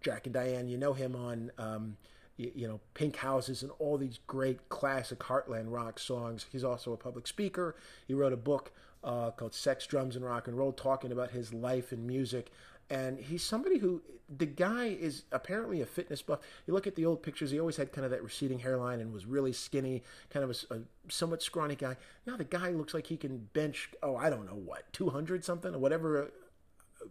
Jack 0.00 0.24
and 0.24 0.32
Diane, 0.32 0.66
you 0.66 0.78
know 0.78 0.94
him 0.94 1.14
on. 1.14 1.52
Um, 1.58 1.98
you, 2.36 2.66
know, 2.66 2.80
Pink 2.94 3.16
Houses 3.16 3.62
and 3.62 3.70
all 3.78 3.96
these 3.96 4.18
great 4.26 4.68
classic 4.68 5.20
Heartland 5.20 5.66
rock 5.66 5.98
songs. 5.98 6.46
He's 6.50 6.64
also 6.64 6.92
a 6.92 6.96
public 6.96 7.26
speaker. 7.26 7.76
He 8.06 8.14
wrote 8.14 8.32
a 8.32 8.38
book 8.38 8.72
uh, 9.02 9.30
called 9.30 9.54
Sex, 9.54 9.86
Drums, 9.86 10.16
and 10.16 10.24
Rock 10.24 10.48
and 10.48 10.56
Roll, 10.56 10.72
talking 10.72 11.12
about 11.12 11.30
his 11.30 11.52
life 11.52 11.92
and 11.92 12.06
music. 12.06 12.50
And 12.90 13.18
he's 13.18 13.42
somebody 13.42 13.78
who, 13.78 14.02
the 14.36 14.46
guy 14.46 14.86
is 14.86 15.24
apparently 15.32 15.80
a 15.80 15.86
fitness 15.86 16.22
buff. 16.22 16.40
You 16.66 16.74
look 16.74 16.86
at 16.86 16.96
the 16.96 17.06
old 17.06 17.22
pictures, 17.22 17.50
he 17.50 17.60
always 17.60 17.76
had 17.76 17.92
kind 17.92 18.04
of 18.04 18.10
that 18.10 18.22
receding 18.22 18.58
hairline 18.58 19.00
and 19.00 19.12
was 19.12 19.26
really 19.26 19.52
skinny, 19.52 20.02
kind 20.30 20.44
of 20.44 20.64
a, 20.70 20.74
a 20.74 20.78
somewhat 21.08 21.42
scrawny 21.42 21.76
guy. 21.76 21.96
Now 22.26 22.36
the 22.36 22.44
guy 22.44 22.70
looks 22.70 22.94
like 22.94 23.06
he 23.06 23.16
can 23.16 23.48
bench, 23.52 23.90
oh, 24.02 24.16
I 24.16 24.28
don't 24.28 24.46
know 24.46 24.56
what, 24.56 24.92
200 24.92 25.44
something 25.44 25.74
or 25.74 25.78
whatever 25.78 26.30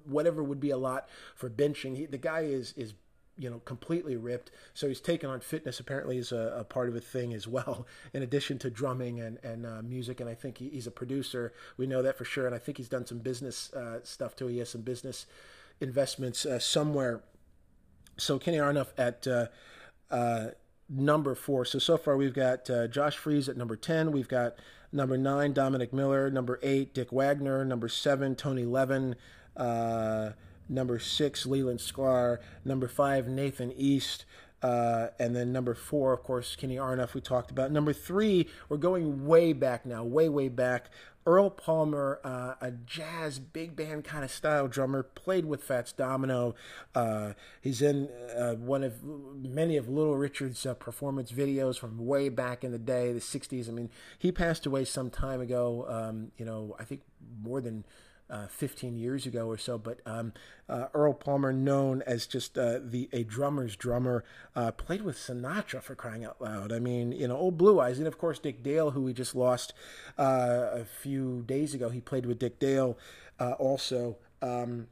whatever 0.06 0.44
would 0.44 0.60
be 0.60 0.72
a 0.72 0.78
lot 0.78 1.08
for 1.36 1.50
benching. 1.50 1.96
He, 1.96 2.06
the 2.06 2.18
guy 2.18 2.42
is 2.42 2.74
is 2.74 2.94
you 3.38 3.50
know, 3.50 3.60
completely 3.66 4.16
ripped. 4.16 4.52
So 4.74 4.88
he's 4.88 5.00
taken 5.00 5.30
on 5.30 5.40
fitness 5.40 5.80
apparently 5.80 6.18
is 6.18 6.32
a, 6.32 6.56
a, 6.60 6.64
part 6.64 6.88
of 6.88 6.96
a 6.96 7.00
thing 7.00 7.34
as 7.34 7.48
well, 7.48 7.88
in 8.14 8.22
addition 8.22 8.60
to 8.60 8.70
drumming 8.70 9.20
and, 9.20 9.38
and 9.44 9.66
uh, 9.66 9.82
music. 9.82 10.20
And 10.20 10.30
I 10.30 10.36
think 10.36 10.60
he, 10.60 10.70
he's 10.70 10.88
a 10.88 10.92
producer. 10.92 11.54
We 11.78 11.88
know 11.88 12.02
that 12.02 12.18
for 12.18 12.26
sure. 12.26 12.46
And 12.46 12.56
I 12.56 12.60
think 12.60 12.78
he's 12.78 12.90
done 12.90 13.06
some 13.06 13.20
business 13.20 13.74
uh, 13.74 14.00
stuff 14.04 14.36
too. 14.36 14.48
He 14.48 14.60
has 14.60 14.70
some 14.70 14.82
business 14.82 15.26
investments 15.82 16.46
uh, 16.46 16.60
somewhere. 16.60 17.22
So 18.18 18.38
Kenny 18.38 18.58
Aronoff 18.58 18.90
at 18.98 19.26
uh, 19.26 19.48
uh, 20.12 20.52
number 20.88 21.34
four. 21.34 21.66
So, 21.66 21.80
so 21.80 21.98
far 21.98 22.16
we've 22.16 22.34
got 22.34 22.70
uh, 22.70 22.88
Josh 22.88 23.18
Freese 23.18 23.50
at 23.50 23.58
number 23.58 23.76
10. 23.76 24.12
We've 24.12 24.28
got 24.28 24.56
number 24.92 25.18
nine, 25.18 25.54
Dominic 25.54 25.92
Miller. 25.92 26.30
Number 26.30 26.60
eight, 26.62 26.94
Dick 26.94 27.12
Wagner. 27.12 27.66
Number 27.66 27.90
seven, 27.90 28.36
Tony 28.36 28.66
Levin. 28.66 29.16
Number 30.70 31.00
six, 31.00 31.46
Leland 31.46 31.80
Sklar. 31.80 32.40
Number 32.64 32.88
five, 32.88 33.28
Nathan 33.28 33.72
East. 33.76 34.26
Uh, 34.62 35.10
and 35.20 35.36
then 35.36 35.52
number 35.52 35.74
four, 35.74 36.14
of 36.14 36.24
course, 36.24 36.56
Kenny 36.56 36.78
Aronoff, 36.78 37.14
we 37.14 37.20
talked 37.20 37.52
about. 37.52 37.70
Number 37.70 37.92
three, 37.92 38.48
we're 38.70 38.78
going 38.78 39.26
way 39.26 39.52
back 39.52 39.86
now, 39.86 40.06
way, 40.06 40.30
way 40.30 40.48
back. 40.48 40.90
Earl 41.26 41.50
Palmer, 41.50 42.20
uh, 42.24 42.56
a 42.62 42.72
jazz 42.72 43.40
big 43.40 43.76
band 43.76 44.04
kind 44.04 44.24
of 44.24 44.32
style 44.32 44.68
drummer, 44.68 45.04
played 45.04 45.46
with 45.46 45.64
Fats 45.64 45.92
Domino. 45.92 46.56
Uh, 46.96 47.34
he's 47.62 47.82
in 47.82 48.10
uh, 48.38 48.54
one 48.54 48.84
of 48.84 49.04
many 49.04 49.78
of 49.78 49.88
Little 49.88 50.16
Richard's 50.16 50.66
uh, 50.66 50.74
performance 50.74 51.32
videos 51.32 51.78
from 51.78 52.06
way 52.06 52.30
back 52.30 52.64
in 52.64 52.72
the 52.72 52.80
day, 52.80 53.12
the 53.14 53.20
60s. 53.20 53.70
I 53.70 53.72
mean, 53.72 53.90
he 54.18 54.32
passed 54.32 54.66
away 54.66 54.86
some 54.86 55.10
time 55.10 55.40
ago, 55.40 55.86
um, 55.90 56.32
you 56.38 56.46
know, 56.46 56.76
I 56.80 56.84
think 56.84 57.02
more 57.42 57.62
than 57.62 57.86
uh, 58.34 58.48
15 58.48 58.98
years 58.98 59.26
ago 59.28 59.48
or 59.48 59.58
so. 59.58 59.78
But 59.78 60.00
um, 60.06 60.34
uh, 60.68 60.88
Earl 60.94 61.14
Palmer, 61.14 61.54
known 61.54 62.02
as 62.02 62.26
just 62.26 62.58
uh, 62.58 62.80
the 62.84 63.08
a 63.14 63.24
drummer's 63.24 63.76
drummer, 63.76 64.24
uh, 64.56 64.72
played 64.72 65.04
with 65.04 65.16
Sinatra 65.16 65.82
for 65.84 65.94
crying 65.94 66.26
out 66.26 66.42
loud. 66.42 66.74
I 66.74 66.80
mean, 66.80 67.12
you 67.12 67.28
know, 67.28 67.38
old 67.38 67.58
Blue 67.58 67.80
Eyes, 67.80 68.00
and 68.00 68.08
of 68.08 68.18
course 68.18 68.40
Dick 68.40 68.64
Dale, 68.64 68.92
who 68.92 69.04
we 69.04 69.14
just 69.14 69.36
lost 69.36 69.74
uh, 70.18 70.70
a 70.74 70.84
few 70.84 71.44
days 71.44 71.76
ago. 71.76 71.90
He 71.90 72.02
played 72.02 72.26
with 72.26 72.40
Dick 72.40 72.60
Dale 72.60 72.98
also. 73.40 74.18
Um, 74.42 74.88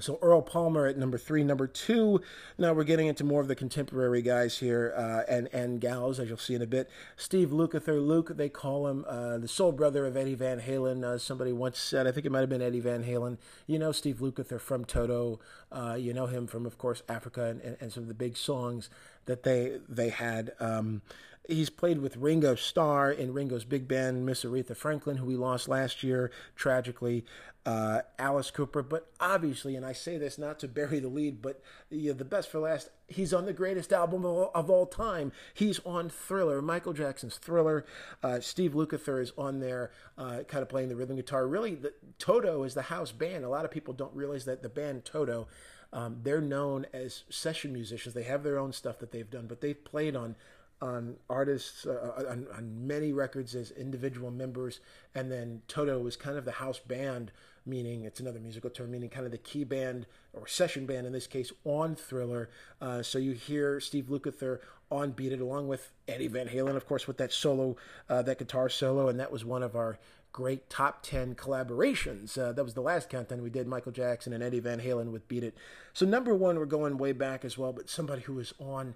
so 0.00 0.18
Earl 0.22 0.42
Palmer 0.42 0.86
at 0.86 0.96
number 0.96 1.18
three, 1.18 1.44
number 1.44 1.66
two. 1.66 2.20
Now 2.58 2.72
we're 2.72 2.84
getting 2.84 3.06
into 3.06 3.24
more 3.24 3.40
of 3.40 3.48
the 3.48 3.54
contemporary 3.54 4.22
guys 4.22 4.58
here 4.58 4.94
uh, 4.96 5.22
and 5.28 5.48
and 5.52 5.80
gals, 5.80 6.18
as 6.18 6.28
you'll 6.28 6.38
see 6.38 6.54
in 6.54 6.62
a 6.62 6.66
bit. 6.66 6.88
Steve 7.16 7.50
Lukather, 7.50 8.04
Luke, 8.04 8.36
they 8.36 8.48
call 8.48 8.86
him 8.88 9.04
uh, 9.08 9.38
the 9.38 9.48
soul 9.48 9.72
brother 9.72 10.06
of 10.06 10.16
Eddie 10.16 10.34
Van 10.34 10.60
Halen. 10.60 11.04
Uh, 11.04 11.18
somebody 11.18 11.52
once 11.52 11.78
said, 11.78 12.06
I 12.06 12.12
think 12.12 12.26
it 12.26 12.32
might 12.32 12.40
have 12.40 12.48
been 12.48 12.62
Eddie 12.62 12.80
Van 12.80 13.04
Halen. 13.04 13.38
You 13.66 13.78
know 13.78 13.92
Steve 13.92 14.16
Lukather 14.16 14.60
from 14.60 14.84
Toto. 14.84 15.40
Uh, 15.72 15.96
you 15.98 16.12
know 16.12 16.26
him 16.26 16.46
from, 16.46 16.66
of 16.66 16.78
course, 16.78 17.02
Africa 17.08 17.44
and, 17.44 17.60
and, 17.60 17.76
and, 17.80 17.92
some 17.92 18.02
of 18.02 18.08
the 18.08 18.14
big 18.14 18.36
songs 18.36 18.90
that 19.26 19.44
they 19.44 19.78
they 19.88 20.08
had. 20.08 20.52
Um, 20.58 21.02
He's 21.48 21.70
played 21.70 22.00
with 22.00 22.16
Ringo 22.16 22.54
Starr 22.54 23.10
in 23.10 23.32
Ringo's 23.32 23.64
big 23.64 23.88
band, 23.88 24.24
Miss 24.24 24.44
Aretha 24.44 24.76
Franklin, 24.76 25.16
who 25.16 25.26
we 25.26 25.36
lost 25.36 25.68
last 25.68 26.02
year 26.02 26.30
tragically, 26.54 27.24
uh, 27.66 28.02
Alice 28.18 28.50
Cooper. 28.50 28.82
But 28.82 29.10
obviously, 29.18 29.74
and 29.74 29.84
I 29.84 29.92
say 29.92 30.16
this 30.16 30.38
not 30.38 30.58
to 30.60 30.68
bury 30.68 31.00
the 31.00 31.08
lead, 31.08 31.42
but 31.42 31.62
you 31.90 32.10
know, 32.10 32.18
the 32.18 32.24
best 32.24 32.50
for 32.50 32.60
last, 32.60 32.90
he's 33.08 33.32
on 33.32 33.46
the 33.46 33.52
greatest 33.52 33.92
album 33.92 34.24
of 34.24 34.32
all, 34.32 34.50
of 34.54 34.70
all 34.70 34.86
time. 34.86 35.32
He's 35.54 35.80
on 35.80 36.08
Thriller, 36.08 36.62
Michael 36.62 36.92
Jackson's 36.92 37.36
Thriller. 37.36 37.84
Uh, 38.22 38.40
Steve 38.40 38.72
Lukather 38.72 39.20
is 39.20 39.32
on 39.36 39.60
there, 39.60 39.90
uh, 40.18 40.42
kind 40.46 40.62
of 40.62 40.68
playing 40.68 40.88
the 40.88 40.96
rhythm 40.96 41.16
guitar. 41.16 41.48
Really, 41.48 41.74
the, 41.74 41.92
Toto 42.18 42.62
is 42.64 42.74
the 42.74 42.82
house 42.82 43.12
band. 43.12 43.44
A 43.44 43.48
lot 43.48 43.64
of 43.64 43.70
people 43.70 43.94
don't 43.94 44.14
realize 44.14 44.44
that 44.44 44.62
the 44.62 44.68
band 44.68 45.04
Toto. 45.04 45.48
Um, 45.92 46.18
they're 46.22 46.40
known 46.40 46.86
as 46.92 47.24
session 47.30 47.72
musicians. 47.72 48.14
They 48.14 48.22
have 48.22 48.44
their 48.44 48.58
own 48.58 48.72
stuff 48.72 49.00
that 49.00 49.10
they've 49.10 49.28
done, 49.28 49.48
but 49.48 49.60
they've 49.60 49.82
played 49.82 50.14
on 50.14 50.36
on 50.82 51.16
artists 51.28 51.86
uh, 51.86 52.26
on, 52.28 52.46
on, 52.56 52.86
many 52.86 53.12
records 53.12 53.54
as 53.54 53.70
individual 53.72 54.30
members, 54.30 54.80
and 55.14 55.30
then 55.30 55.62
Toto 55.68 55.98
was 55.98 56.16
kind 56.16 56.38
of 56.38 56.44
the 56.44 56.52
house 56.52 56.78
band, 56.78 57.32
meaning 57.66 58.04
it's 58.04 58.20
another 58.20 58.40
musical 58.40 58.70
term, 58.70 58.90
meaning 58.90 59.10
kind 59.10 59.26
of 59.26 59.32
the 59.32 59.38
key 59.38 59.64
band 59.64 60.06
or 60.32 60.46
session 60.46 60.86
band 60.86 61.06
in 61.06 61.12
this 61.12 61.26
case 61.26 61.52
on 61.64 61.94
Thriller. 61.94 62.48
Uh, 62.80 63.02
so 63.02 63.18
you 63.18 63.32
hear 63.32 63.78
Steve 63.80 64.06
Lukather 64.06 64.60
on 64.90 65.10
Beat 65.12 65.32
It 65.32 65.40
along 65.40 65.68
with 65.68 65.92
Eddie 66.08 66.28
Van 66.28 66.48
Halen, 66.48 66.76
of 66.76 66.86
course, 66.86 67.06
with 67.06 67.18
that 67.18 67.32
solo, 67.32 67.76
uh, 68.08 68.22
that 68.22 68.38
guitar 68.38 68.68
solo, 68.68 69.08
and 69.08 69.20
that 69.20 69.30
was 69.30 69.44
one 69.44 69.62
of 69.62 69.76
our 69.76 69.98
great 70.32 70.70
top 70.70 71.02
10 71.02 71.34
collaborations. 71.34 72.38
Uh, 72.38 72.52
that 72.52 72.64
was 72.64 72.74
the 72.74 72.80
last 72.80 73.08
countdown 73.08 73.42
we 73.42 73.50
did 73.50 73.66
Michael 73.66 73.92
Jackson 73.92 74.32
and 74.32 74.42
Eddie 74.42 74.60
Van 74.60 74.80
Halen 74.80 75.10
with 75.10 75.28
Beat 75.28 75.44
It. 75.44 75.54
So, 75.92 76.06
number 76.06 76.34
one, 76.34 76.58
we're 76.58 76.66
going 76.66 76.98
way 76.98 77.12
back 77.12 77.44
as 77.44 77.58
well, 77.58 77.72
but 77.72 77.90
somebody 77.90 78.22
who 78.22 78.34
was 78.34 78.54
on, 78.58 78.94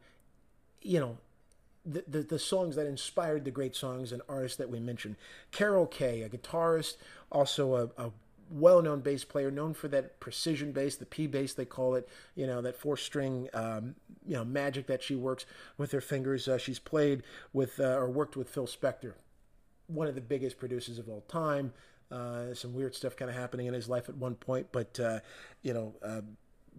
you 0.81 1.01
know, 1.01 1.19
the, 1.87 2.23
the, 2.23 2.39
songs 2.39 2.77
that 2.77 2.87
inspired 2.87 3.45
the 3.45 3.51
great 3.51 3.77
songs 3.77 4.13
and 4.13 4.23
artists 4.29 4.57
that 4.57 4.71
we 4.71 4.81
mentioned. 4.81 5.17
Carol 5.51 5.87
Kaye, 5.87 6.23
a 6.23 6.29
guitarist, 6.29 6.97
also 7.31 7.75
a, 7.75 8.03
a 8.03 8.11
well-known 8.51 9.01
bass 9.01 9.25
player, 9.25 9.51
known 9.51 9.75
for 9.75 9.89
that 9.89 10.21
precision 10.21 10.73
bass, 10.73 10.97
the 10.97 11.07
P 11.07 11.27
bass 11.27 11.55
they 11.55 11.65
call 11.65 11.95
it. 11.95 12.09
You 12.35 12.47
know 12.47 12.63
that 12.63 12.77
four-string, 12.77 13.49
um, 13.53 13.95
you 14.27 14.35
know, 14.35 14.45
magic 14.45 14.87
that 14.87 15.03
she 15.03 15.15
works 15.15 15.47
with 15.77 15.93
her 15.93 16.01
fingers. 16.01 16.49
Uh, 16.49 16.59
she's 16.59 16.79
played 16.79 17.23
with 17.53 17.79
uh, 17.81 17.97
or 17.97 18.09
worked 18.09 18.37
with 18.37 18.49
Phil 18.49 18.67
Spector, 18.67 19.15
one 19.87 20.07
of 20.07 20.15
the 20.15 20.21
biggest 20.21 20.59
producers 20.59 20.99
of 20.99 21.09
all 21.09 21.23
time. 21.29 21.73
Uh, 22.11 22.55
some 22.55 22.75
weird 22.75 22.95
stuff 22.95 23.17
kind 23.17 23.31
of 23.31 23.37
happening 23.37 23.67
in 23.67 23.75
his 23.75 23.89
life 23.89 24.09
at 24.09 24.17
one 24.17 24.35
point, 24.35 24.67
but 24.73 24.99
uh, 25.01 25.19
you 25.63 25.73
know, 25.73 25.95
uh, 26.03 26.21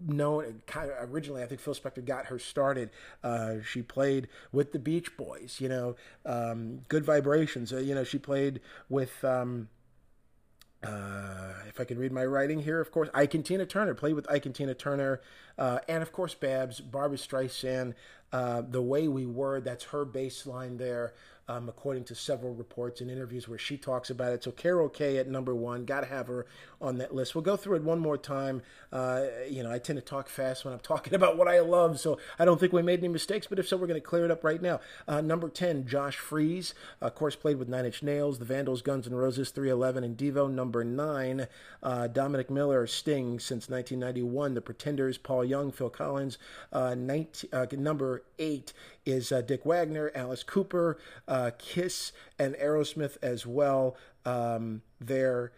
known 0.06 0.62
kind 0.66 0.90
of 0.90 1.10
originally 1.12 1.42
i 1.42 1.46
think 1.46 1.60
phil 1.60 1.74
spector 1.74 2.04
got 2.04 2.26
her 2.26 2.38
started 2.38 2.90
uh, 3.24 3.54
she 3.64 3.82
played 3.82 4.28
with 4.52 4.72
the 4.72 4.78
beach 4.78 5.16
boys 5.16 5.56
you 5.60 5.68
know 5.68 5.96
um, 6.24 6.80
good 6.88 7.04
vibrations 7.04 7.72
uh, 7.72 7.78
you 7.78 7.94
know 7.94 8.04
she 8.04 8.18
played 8.18 8.60
with 8.88 9.24
um, 9.24 9.68
uh, 10.82 11.52
if 11.68 11.80
I 11.80 11.84
can 11.84 11.98
read 11.98 12.12
my 12.12 12.24
writing 12.24 12.60
here, 12.60 12.80
of 12.80 12.90
course, 12.92 13.08
Ike 13.12 13.34
and 13.34 13.44
Tina 13.44 13.66
Turner 13.66 13.94
played 13.94 14.14
with 14.14 14.30
Ike 14.30 14.46
and 14.46 14.54
Tina 14.54 14.74
Turner, 14.74 15.20
uh, 15.58 15.78
and 15.88 16.02
of 16.02 16.12
course 16.12 16.34
Babs, 16.34 16.80
Barbra 16.80 17.18
Streisand, 17.18 17.94
uh, 18.32 18.62
the 18.62 18.82
way 18.82 19.08
we 19.08 19.26
were. 19.26 19.60
That's 19.60 19.84
her 19.84 20.04
bass 20.04 20.46
line 20.46 20.76
there 20.76 21.14
um, 21.48 21.68
according 21.68 22.04
to 22.04 22.14
several 22.14 22.54
reports 22.54 23.00
and 23.00 23.10
interviews 23.10 23.48
where 23.48 23.58
she 23.58 23.76
talks 23.76 24.10
about 24.10 24.32
it. 24.32 24.44
So 24.44 24.50
Carol 24.50 24.88
Kaye 24.88 25.18
at 25.18 25.28
number 25.28 25.54
one, 25.54 25.84
got 25.84 26.00
to 26.00 26.06
have 26.06 26.26
her 26.26 26.46
on 26.80 26.98
that 26.98 27.14
list. 27.14 27.34
We'll 27.34 27.42
go 27.42 27.56
through 27.56 27.76
it 27.76 27.82
one 27.82 27.98
more 27.98 28.18
time. 28.18 28.62
Uh, 28.92 29.24
you 29.48 29.62
know, 29.62 29.70
I 29.70 29.78
tend 29.78 29.98
to 29.98 30.04
talk 30.04 30.28
fast 30.28 30.64
when 30.64 30.74
I'm 30.74 30.80
talking 30.86 31.14
about 31.14 31.36
what 31.36 31.48
I 31.48 31.60
love, 31.60 32.00
so 32.00 32.18
I 32.38 32.44
don't 32.44 32.58
think 32.58 32.72
we 32.72 32.82
made 32.82 33.00
any 33.00 33.08
mistakes. 33.08 33.46
But 33.46 33.58
if 33.58 33.68
so, 33.68 33.76
we're 33.76 33.86
going 33.86 34.00
to 34.00 34.06
clear 34.06 34.24
it 34.24 34.30
up 34.30 34.44
right 34.44 34.60
now. 34.60 34.80
Uh, 35.06 35.20
number 35.20 35.48
ten, 35.48 35.86
Josh 35.86 36.16
Freese, 36.16 36.74
of 37.00 37.14
course, 37.14 37.36
played 37.36 37.58
with 37.58 37.68
Nine 37.68 37.86
Inch 37.86 38.02
Nails, 38.02 38.38
The 38.38 38.44
Vandals, 38.44 38.82
Guns 38.82 39.06
N' 39.06 39.14
Roses, 39.14 39.50
311, 39.50 40.04
and 40.04 40.16
Devo. 40.16 40.50
Number 40.50 40.84
nine, 40.84 41.46
uh, 41.82 42.06
Dominic 42.08 42.50
Miller, 42.50 42.86
Sting 42.86 43.38
since 43.38 43.68
1991, 43.68 44.54
The 44.54 44.60
Pretenders, 44.60 45.18
Paul 45.18 45.44
Young, 45.44 45.72
Phil 45.72 45.90
Collins. 45.90 46.38
19, 46.72 47.50
uh, 47.52 47.56
uh, 47.56 47.66
number 47.76 48.22
eight 48.38 48.72
is 49.04 49.30
uh, 49.32 49.40
Dick 49.40 49.64
Wagner, 49.64 50.10
Alice 50.14 50.42
Cooper, 50.42 50.98
uh, 51.36 51.50
Kiss, 51.58 52.12
and 52.38 52.54
Aerosmith 52.54 53.18
as 53.22 53.46
well. 53.46 53.94
Um, 54.24 54.80
there 54.98 55.52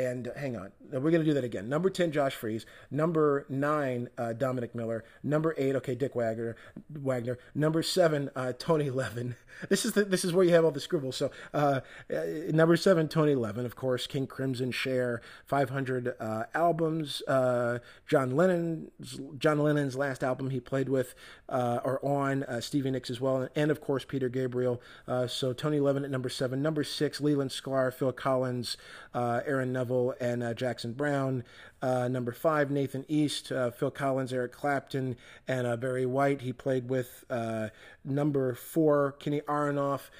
and 0.00 0.28
uh, 0.28 0.34
hang 0.34 0.56
on, 0.56 0.72
we're 0.92 1.10
going 1.10 1.22
to 1.22 1.24
do 1.24 1.34
that 1.34 1.44
again. 1.44 1.68
Number 1.68 1.90
10, 1.90 2.10
Josh 2.12 2.34
Freese. 2.34 2.64
Number 2.90 3.44
9, 3.48 4.08
uh, 4.16 4.32
Dominic 4.32 4.74
Miller. 4.74 5.04
Number 5.22 5.54
8, 5.58 5.76
okay, 5.76 5.94
Dick 5.94 6.14
Wagner. 6.14 6.56
Wagner. 6.90 7.38
Number 7.54 7.82
7, 7.82 8.30
uh, 8.34 8.52
Tony 8.58 8.90
Levin. 9.00 9.36
This 9.68 9.84
is 9.84 9.92
the, 9.92 10.04
this 10.04 10.24
is 10.24 10.32
where 10.32 10.44
you 10.44 10.52
have 10.52 10.64
all 10.64 10.70
the 10.70 10.80
scribbles. 10.80 11.16
So, 11.16 11.30
uh, 11.52 11.80
uh 12.10 12.22
number 12.48 12.76
7, 12.76 13.08
Tony 13.08 13.34
Levin, 13.34 13.66
of 13.66 13.76
course, 13.76 14.06
King 14.06 14.26
Crimson, 14.26 14.72
Cher, 14.72 15.20
500 15.46 16.14
uh, 16.18 16.44
albums. 16.54 17.22
John 17.28 18.36
Lennon's, 18.36 19.20
John 19.38 19.58
Lennon's 19.58 19.96
last 19.96 20.24
album 20.24 20.50
he 20.50 20.60
played 20.60 20.88
with 20.88 21.14
or 21.48 22.04
on, 22.04 22.44
Stevie 22.60 22.90
Nicks 22.90 23.10
as 23.10 23.20
well, 23.20 23.48
and 23.54 23.70
of 23.70 23.80
course, 23.80 24.04
Peter 24.04 24.28
Gabriel. 24.28 24.80
so, 25.26 25.52
Tony 25.52 25.78
Levin 25.78 26.04
at 26.04 26.10
number 26.10 26.28
7. 26.28 26.60
Number 26.62 26.84
6, 26.84 27.20
Leland 27.20 27.50
Sklar, 27.50 27.92
Phil 27.92 28.12
Collins, 28.12 28.76
Aaron 29.14 29.72
Neville. 29.72 29.89
Neville 29.90 30.14
and 30.20 30.42
uh, 30.42 30.54
Jackson 30.54 30.92
Browne. 30.92 31.44
Uh, 31.82 32.08
number 32.08 32.32
five, 32.32 32.70
Nathan 32.70 33.04
East, 33.08 33.50
uh, 33.50 33.70
Phil 33.70 33.90
Collins, 33.90 34.32
Eric 34.32 34.52
Clapton, 34.52 35.16
and 35.48 35.66
uh, 35.66 35.76
Barry 35.76 36.06
White. 36.06 36.42
He 36.42 36.52
played 36.52 36.88
with 36.88 37.24
uh, 37.30 37.68
number 38.04 38.54
four, 38.54 39.12
Kenny 39.18 39.40
Aronoff, 39.42 40.10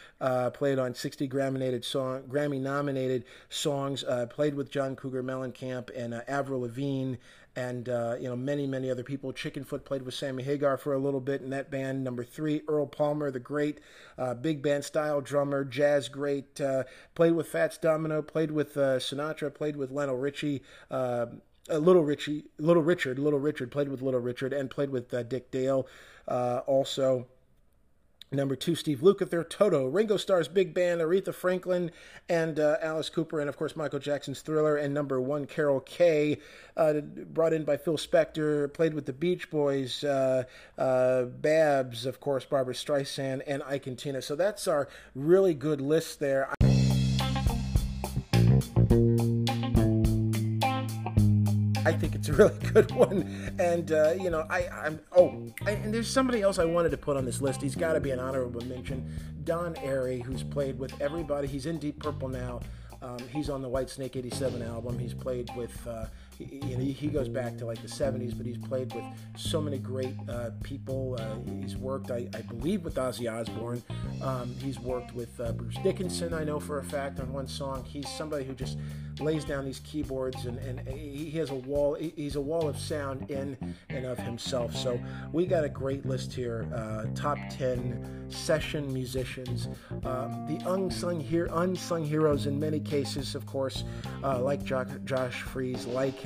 played 0.54 0.78
on 0.78 0.94
60 0.94 1.28
Grammy-nominated, 1.28 1.85
song, 1.85 2.22
Grammy-nominated 2.22 3.24
songs, 3.48 4.04
played 4.30 4.54
with 4.54 4.70
John 4.70 4.96
Cougar 4.96 5.22
Mellencamp 5.22 5.90
and 5.94 6.14
Avril 6.26 6.62
Lavigne 6.62 7.16
and 7.56 7.88
uh, 7.88 8.16
you 8.18 8.28
know 8.28 8.36
many 8.36 8.66
many 8.66 8.90
other 8.90 9.02
people. 9.02 9.32
Chickenfoot 9.32 9.84
played 9.84 10.02
with 10.02 10.14
Sammy 10.14 10.42
Hagar 10.42 10.76
for 10.76 10.92
a 10.92 10.98
little 10.98 11.20
bit 11.20 11.42
in 11.42 11.50
that 11.50 11.70
band. 11.70 12.04
Number 12.04 12.24
three, 12.24 12.62
Earl 12.68 12.86
Palmer, 12.86 13.30
the 13.30 13.40
great 13.40 13.80
uh, 14.18 14.34
big 14.34 14.62
band 14.62 14.84
style 14.84 15.20
drummer, 15.20 15.64
jazz 15.64 16.08
great. 16.08 16.60
Uh, 16.60 16.84
played 17.14 17.32
with 17.32 17.48
Fats 17.48 17.78
Domino, 17.78 18.22
played 18.22 18.50
with 18.50 18.76
uh, 18.76 18.98
Sinatra, 18.98 19.52
played 19.52 19.76
with 19.76 19.90
Lionel 19.90 20.16
Richie. 20.16 20.62
Uh, 20.90 21.26
Little 21.68 22.02
Richie, 22.02 22.46
Little 22.58 22.82
Richard, 22.82 23.18
Little 23.18 23.38
Richard 23.38 23.70
played 23.70 23.88
with 23.88 24.02
Little 24.02 24.18
Richard 24.18 24.52
and 24.52 24.68
played 24.68 24.90
with 24.90 25.14
uh, 25.14 25.22
Dick 25.22 25.52
Dale. 25.52 25.86
also, 26.26 27.28
Number 28.32 28.54
two, 28.54 28.76
Steve 28.76 29.00
Lukather, 29.00 29.48
Toto, 29.48 29.86
Ringo 29.86 30.16
Starr's 30.16 30.46
Big 30.46 30.72
Band, 30.72 31.00
Aretha 31.00 31.34
Franklin, 31.34 31.90
and 32.28 32.60
uh, 32.60 32.76
Alice 32.80 33.10
Cooper, 33.10 33.40
and 33.40 33.48
of 33.48 33.56
course 33.56 33.74
Michael 33.74 33.98
Jackson's 33.98 34.40
Thriller. 34.40 34.76
And 34.76 34.94
number 34.94 35.20
one, 35.20 35.46
Carol 35.46 35.80
Kaye, 35.80 36.38
uh, 36.76 37.00
brought 37.00 37.52
in 37.52 37.64
by 37.64 37.76
Phil 37.76 37.96
Spector, 37.96 38.72
played 38.72 38.94
with 38.94 39.06
the 39.06 39.12
Beach 39.12 39.50
Boys, 39.50 40.04
uh, 40.04 40.44
uh 40.78 41.24
Babs, 41.24 42.06
of 42.06 42.20
course, 42.20 42.44
Barbra 42.44 42.74
Streisand, 42.74 43.42
and 43.48 43.64
Ike 43.64 43.88
and 43.88 43.98
Tina. 43.98 44.22
So 44.22 44.36
that's 44.36 44.68
our 44.68 44.88
really 45.16 45.54
good 45.54 45.80
list 45.80 46.20
there. 46.20 46.50
I 46.50 46.54
think 51.92 52.14
it's 52.14 52.28
a 52.28 52.32
really 52.34 52.58
good 52.72 52.90
one. 52.92 53.54
And 53.58 53.92
uh, 53.92 54.14
you 54.18 54.30
know, 54.30 54.46
I, 54.50 54.68
I'm 54.68 55.00
oh, 55.16 55.52
I, 55.66 55.72
and 55.72 55.92
there's 55.92 56.08
somebody 56.08 56.42
else 56.42 56.58
I 56.58 56.64
wanted 56.64 56.90
to 56.90 56.96
put 56.98 57.16
on 57.16 57.24
this 57.24 57.40
list. 57.40 57.62
He's 57.62 57.76
got 57.76 57.94
to 57.94 58.00
be 58.00 58.10
an 58.10 58.20
honorable 58.20 58.64
mention. 58.66 59.10
Don 59.44 59.74
Airey, 59.76 60.22
who's 60.22 60.42
played 60.42 60.78
with 60.78 61.00
everybody. 61.00 61.48
He's 61.48 61.66
in 61.66 61.78
Deep 61.78 61.98
Purple 62.00 62.28
now. 62.28 62.60
Um, 63.02 63.18
he's 63.32 63.48
on 63.48 63.62
the 63.62 63.68
Whitesnake 63.68 64.16
'87 64.16 64.62
album. 64.62 64.98
He's 64.98 65.14
played 65.14 65.50
with. 65.56 65.86
Uh, 65.86 66.06
you 66.40 66.76
know, 66.76 66.84
he 66.84 67.08
goes 67.08 67.28
back 67.28 67.58
to 67.58 67.66
like 67.66 67.82
the 67.82 67.88
70s, 67.88 68.36
but 68.36 68.46
he's 68.46 68.56
played 68.56 68.94
with 68.94 69.04
so 69.36 69.60
many 69.60 69.78
great 69.78 70.14
uh, 70.28 70.50
people. 70.62 71.16
Uh, 71.18 71.36
he's 71.60 71.76
worked, 71.76 72.10
I, 72.10 72.28
I, 72.34 72.40
believe, 72.42 72.82
with 72.82 72.94
Ozzy 72.94 73.30
Osbourne. 73.30 73.82
Um, 74.22 74.54
he's 74.62 74.78
worked 74.80 75.14
with 75.14 75.38
uh, 75.40 75.52
Bruce 75.52 75.76
Dickinson, 75.82 76.32
I 76.32 76.44
know 76.44 76.58
for 76.58 76.78
a 76.78 76.84
fact, 76.84 77.20
on 77.20 77.32
one 77.32 77.46
song. 77.46 77.84
He's 77.84 78.08
somebody 78.08 78.44
who 78.44 78.54
just 78.54 78.78
lays 79.18 79.44
down 79.44 79.64
these 79.64 79.80
keyboards 79.80 80.46
and, 80.46 80.58
and 80.58 80.88
he 80.88 81.30
has 81.32 81.50
a 81.50 81.54
wall, 81.54 81.94
he's 81.94 82.36
a 82.36 82.40
wall 82.40 82.68
of 82.68 82.78
sound 82.78 83.30
in 83.30 83.76
and 83.88 84.06
of 84.06 84.18
himself. 84.18 84.74
So 84.74 84.98
we 85.32 85.46
got 85.46 85.64
a 85.64 85.68
great 85.68 86.06
list 86.06 86.32
here 86.32 86.66
uh, 86.74 87.04
top 87.14 87.38
10 87.50 88.26
session 88.30 88.92
musicians, 88.92 89.68
um, 90.04 90.46
the 90.46 90.62
unsung, 90.70 91.20
here, 91.20 91.48
unsung 91.52 92.04
heroes 92.04 92.46
in 92.46 92.58
many 92.58 92.80
cases, 92.90 93.35
of 93.35 93.46
course, 93.46 93.85
uh, 94.24 94.40
like 94.40 94.64
Josh, 94.64 94.88
Josh 95.05 95.42
Freese, 95.42 95.87
like 95.87 96.22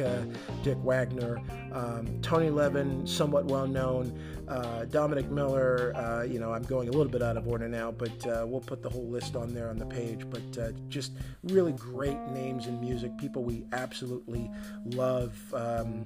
Dick 0.62 0.79
Wagner, 0.79 1.40
um, 1.72 2.07
Tony 2.22 2.50
Levin, 2.50 3.07
somewhat 3.07 3.44
well 3.44 3.66
known, 3.66 4.18
uh, 4.48 4.85
Dominic 4.87 5.31
Miller. 5.31 5.92
Uh, 5.94 6.22
you 6.22 6.38
know, 6.38 6.53
I'm 6.53 6.62
going 6.62 6.88
a 6.88 6.92
little 6.92 7.12
bit 7.12 7.22
out 7.22 7.37
of 7.37 7.46
order 7.46 7.68
now, 7.68 7.90
but 7.90 8.27
uh, 8.27 8.44
we'll 8.46 8.61
put 8.61 8.83
the 8.83 8.88
whole 8.88 9.09
list 9.09 9.37
on 9.37 9.55
there 9.55 9.68
on 9.68 9.77
the 9.77 9.87
page. 9.87 10.24
But 10.29 10.59
uh, 10.59 10.72
just 10.88 11.12
really 11.42 11.72
great 11.72 12.18
names 12.29 12.66
in 12.66 12.81
music, 12.81 13.16
people 13.18 13.44
we 13.44 13.64
absolutely 13.72 14.50
love. 14.87 15.37
Um, 15.53 16.05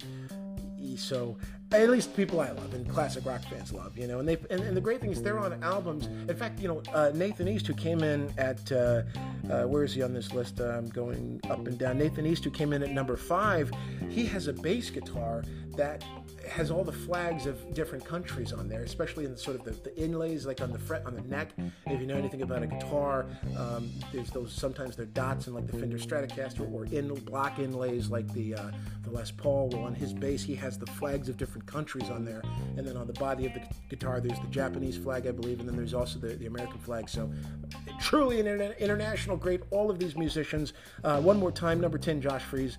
so 0.96 1.36
at 1.72 1.90
least 1.90 2.16
people 2.16 2.40
I 2.40 2.50
love 2.50 2.72
and 2.72 2.88
classic 2.88 3.26
rock 3.26 3.42
fans 3.42 3.72
love, 3.72 3.96
you 3.98 4.06
know. 4.06 4.20
And 4.20 4.28
they 4.28 4.38
and, 4.50 4.60
and 4.60 4.76
the 4.76 4.80
great 4.80 5.00
thing 5.00 5.10
is 5.10 5.22
they're 5.22 5.38
on 5.38 5.62
albums. 5.62 6.06
In 6.06 6.36
fact, 6.36 6.60
you 6.60 6.68
know, 6.68 6.82
uh, 6.94 7.10
Nathan 7.14 7.48
East, 7.48 7.66
who 7.66 7.74
came 7.74 8.02
in 8.02 8.32
at 8.38 8.70
uh, 8.72 9.02
uh, 9.50 9.64
where 9.64 9.84
is 9.84 9.94
he 9.94 10.02
on 10.02 10.12
this 10.14 10.32
list? 10.32 10.60
I'm 10.60 10.88
going 10.88 11.40
up 11.50 11.66
and 11.66 11.78
down. 11.78 11.98
Nathan 11.98 12.26
East, 12.26 12.44
who 12.44 12.50
came 12.50 12.72
in 12.72 12.82
at 12.82 12.90
number 12.90 13.16
five, 13.16 13.70
he 14.08 14.24
has 14.26 14.46
a 14.46 14.52
bass 14.52 14.90
guitar 14.90 15.44
that 15.76 16.04
has 16.50 16.70
all 16.70 16.84
the 16.84 16.92
flags 16.92 17.46
of 17.46 17.74
different 17.74 18.04
countries 18.04 18.52
on 18.52 18.68
there, 18.68 18.82
especially 18.82 19.24
in 19.24 19.32
the, 19.32 19.38
sort 19.38 19.58
of 19.58 19.64
the, 19.64 19.70
the, 19.70 19.96
inlays, 19.96 20.46
like 20.46 20.60
on 20.60 20.72
the 20.72 20.78
fret 20.78 21.04
on 21.06 21.14
the 21.14 21.22
neck. 21.22 21.50
If 21.86 22.00
you 22.00 22.06
know 22.06 22.16
anything 22.16 22.42
about 22.42 22.62
a 22.62 22.66
guitar, 22.66 23.26
um, 23.56 23.90
there's 24.12 24.30
those 24.30 24.52
sometimes 24.52 24.96
they're 24.96 25.06
dots 25.06 25.46
in 25.46 25.54
like 25.54 25.66
the 25.66 25.76
Fender 25.76 25.98
Stratocaster 25.98 26.70
or 26.72 26.84
in 26.86 27.08
block 27.24 27.58
inlays 27.58 28.10
like 28.10 28.32
the 28.34 28.54
uh, 28.54 28.70
the 29.02 29.10
Les 29.10 29.30
Paul. 29.30 29.70
Well, 29.70 29.84
on 29.84 29.94
his 29.94 30.12
bass, 30.12 30.42
he 30.42 30.54
has 30.56 30.78
the 30.78 30.86
flags 30.86 31.28
of 31.28 31.36
different 31.36 31.66
countries 31.66 32.10
on 32.10 32.24
there. 32.24 32.42
And 32.76 32.86
then 32.86 32.96
on 32.96 33.06
the 33.06 33.12
body 33.14 33.46
of 33.46 33.54
the 33.54 33.62
guitar, 33.88 34.20
there's 34.20 34.38
the 34.40 34.46
Japanese 34.48 34.96
flag, 34.96 35.26
I 35.26 35.32
believe, 35.32 35.60
and 35.60 35.68
then 35.68 35.76
there's 35.76 35.94
also 35.94 36.18
the, 36.18 36.34
the 36.34 36.46
American 36.46 36.78
flag. 36.78 37.08
So 37.08 37.30
truly 38.00 38.40
an 38.40 38.46
international 38.78 39.36
great, 39.36 39.62
all 39.70 39.90
of 39.90 39.98
these 39.98 40.16
musicians. 40.16 40.72
Uh, 41.04 41.20
one 41.20 41.38
more 41.38 41.52
time, 41.52 41.80
number 41.80 41.98
10, 41.98 42.20
Josh 42.20 42.42
Freese. 42.42 42.78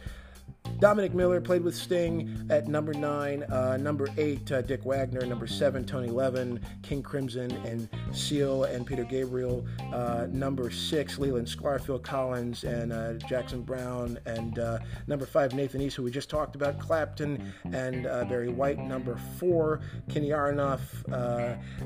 Dominic 0.79 1.13
Miller 1.13 1.41
played 1.41 1.61
with 1.61 1.75
Sting 1.75 2.47
at 2.49 2.69
number 2.69 2.93
nine. 2.93 3.43
Uh, 3.43 3.75
number 3.75 4.07
eight, 4.17 4.49
uh, 4.49 4.61
Dick 4.61 4.85
Wagner. 4.85 5.25
Number 5.25 5.45
seven, 5.45 5.83
Tony 5.83 6.07
Levin, 6.07 6.61
King 6.83 7.03
Crimson, 7.03 7.51
and 7.65 7.89
Seal 8.13 8.63
and 8.63 8.85
Peter 8.85 9.03
Gabriel. 9.03 9.65
Uh, 9.93 10.27
number 10.29 10.71
six, 10.71 11.19
Leland 11.19 11.49
Phil 11.49 11.99
Collins, 11.99 12.63
and 12.63 12.93
uh, 12.93 13.13
Jackson 13.27 13.61
Browne, 13.61 14.17
And 14.25 14.57
uh, 14.57 14.79
number 15.07 15.25
five, 15.25 15.53
Nathan 15.53 15.81
East, 15.81 15.97
who 15.97 16.03
we 16.03 16.11
just 16.11 16.29
talked 16.29 16.55
about, 16.55 16.79
Clapton 16.79 17.53
and 17.73 18.07
uh, 18.07 18.23
Barry 18.23 18.49
White. 18.49 18.79
Number 18.79 19.19
four, 19.37 19.81
Kenny 20.09 20.29
Aronoff. 20.29 20.79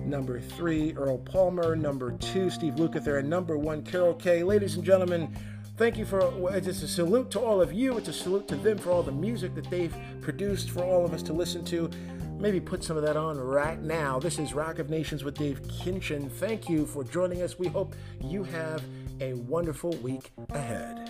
number 0.06 0.40
three, 0.40 0.94
Earl 0.94 1.18
Palmer. 1.18 1.76
Number 1.76 2.12
two, 2.12 2.52
Steve 2.52 2.76
Lukather. 2.76 3.18
And 3.18 3.30
number 3.30 3.58
one, 3.58 3.82
Carol 3.82 4.14
Kaye. 4.14 4.44
Ladies 4.44 4.76
and 4.76 4.84
gentlemen, 4.84 5.36
Thank 5.76 5.98
you 5.98 6.06
for 6.06 6.52
it's 6.56 6.68
a 6.68 6.88
salute 6.88 7.32
to 7.32 7.40
all 7.40 7.60
of 7.60 7.74
you. 7.74 7.98
It's 7.98 8.08
a 8.08 8.14
salute 8.14 8.48
to 8.50 8.56
them 8.56 8.78
for 8.78 8.92
all 8.92 9.02
the 9.02 9.12
music 9.12 9.56
that 9.56 9.68
they've 9.72 9.96
produced 10.22 10.70
for 10.70 10.84
all 10.84 11.04
of 11.04 11.16
us 11.16 11.24
to 11.24 11.34
listen 11.34 11.66
to. 11.66 11.90
Maybe 12.38 12.60
put 12.60 12.84
some 12.84 12.96
of 12.96 13.02
that 13.04 13.18
on 13.18 13.40
right 13.40 13.82
now. 13.82 14.20
This 14.20 14.38
is 14.38 14.54
Rock 14.54 14.78
of 14.78 14.92
Nations 14.92 15.24
with 15.24 15.36
Dave 15.36 15.64
Kinchin. 15.64 16.32
Thank 16.32 16.70
you 16.70 16.86
for 16.86 17.04
joining 17.04 17.42
us. 17.42 17.58
We 17.58 17.70
hope 17.70 17.96
you 18.22 18.44
have 18.44 18.84
a 19.20 19.34
wonderful 19.34 19.92
week 19.98 20.32
ahead. 20.50 21.10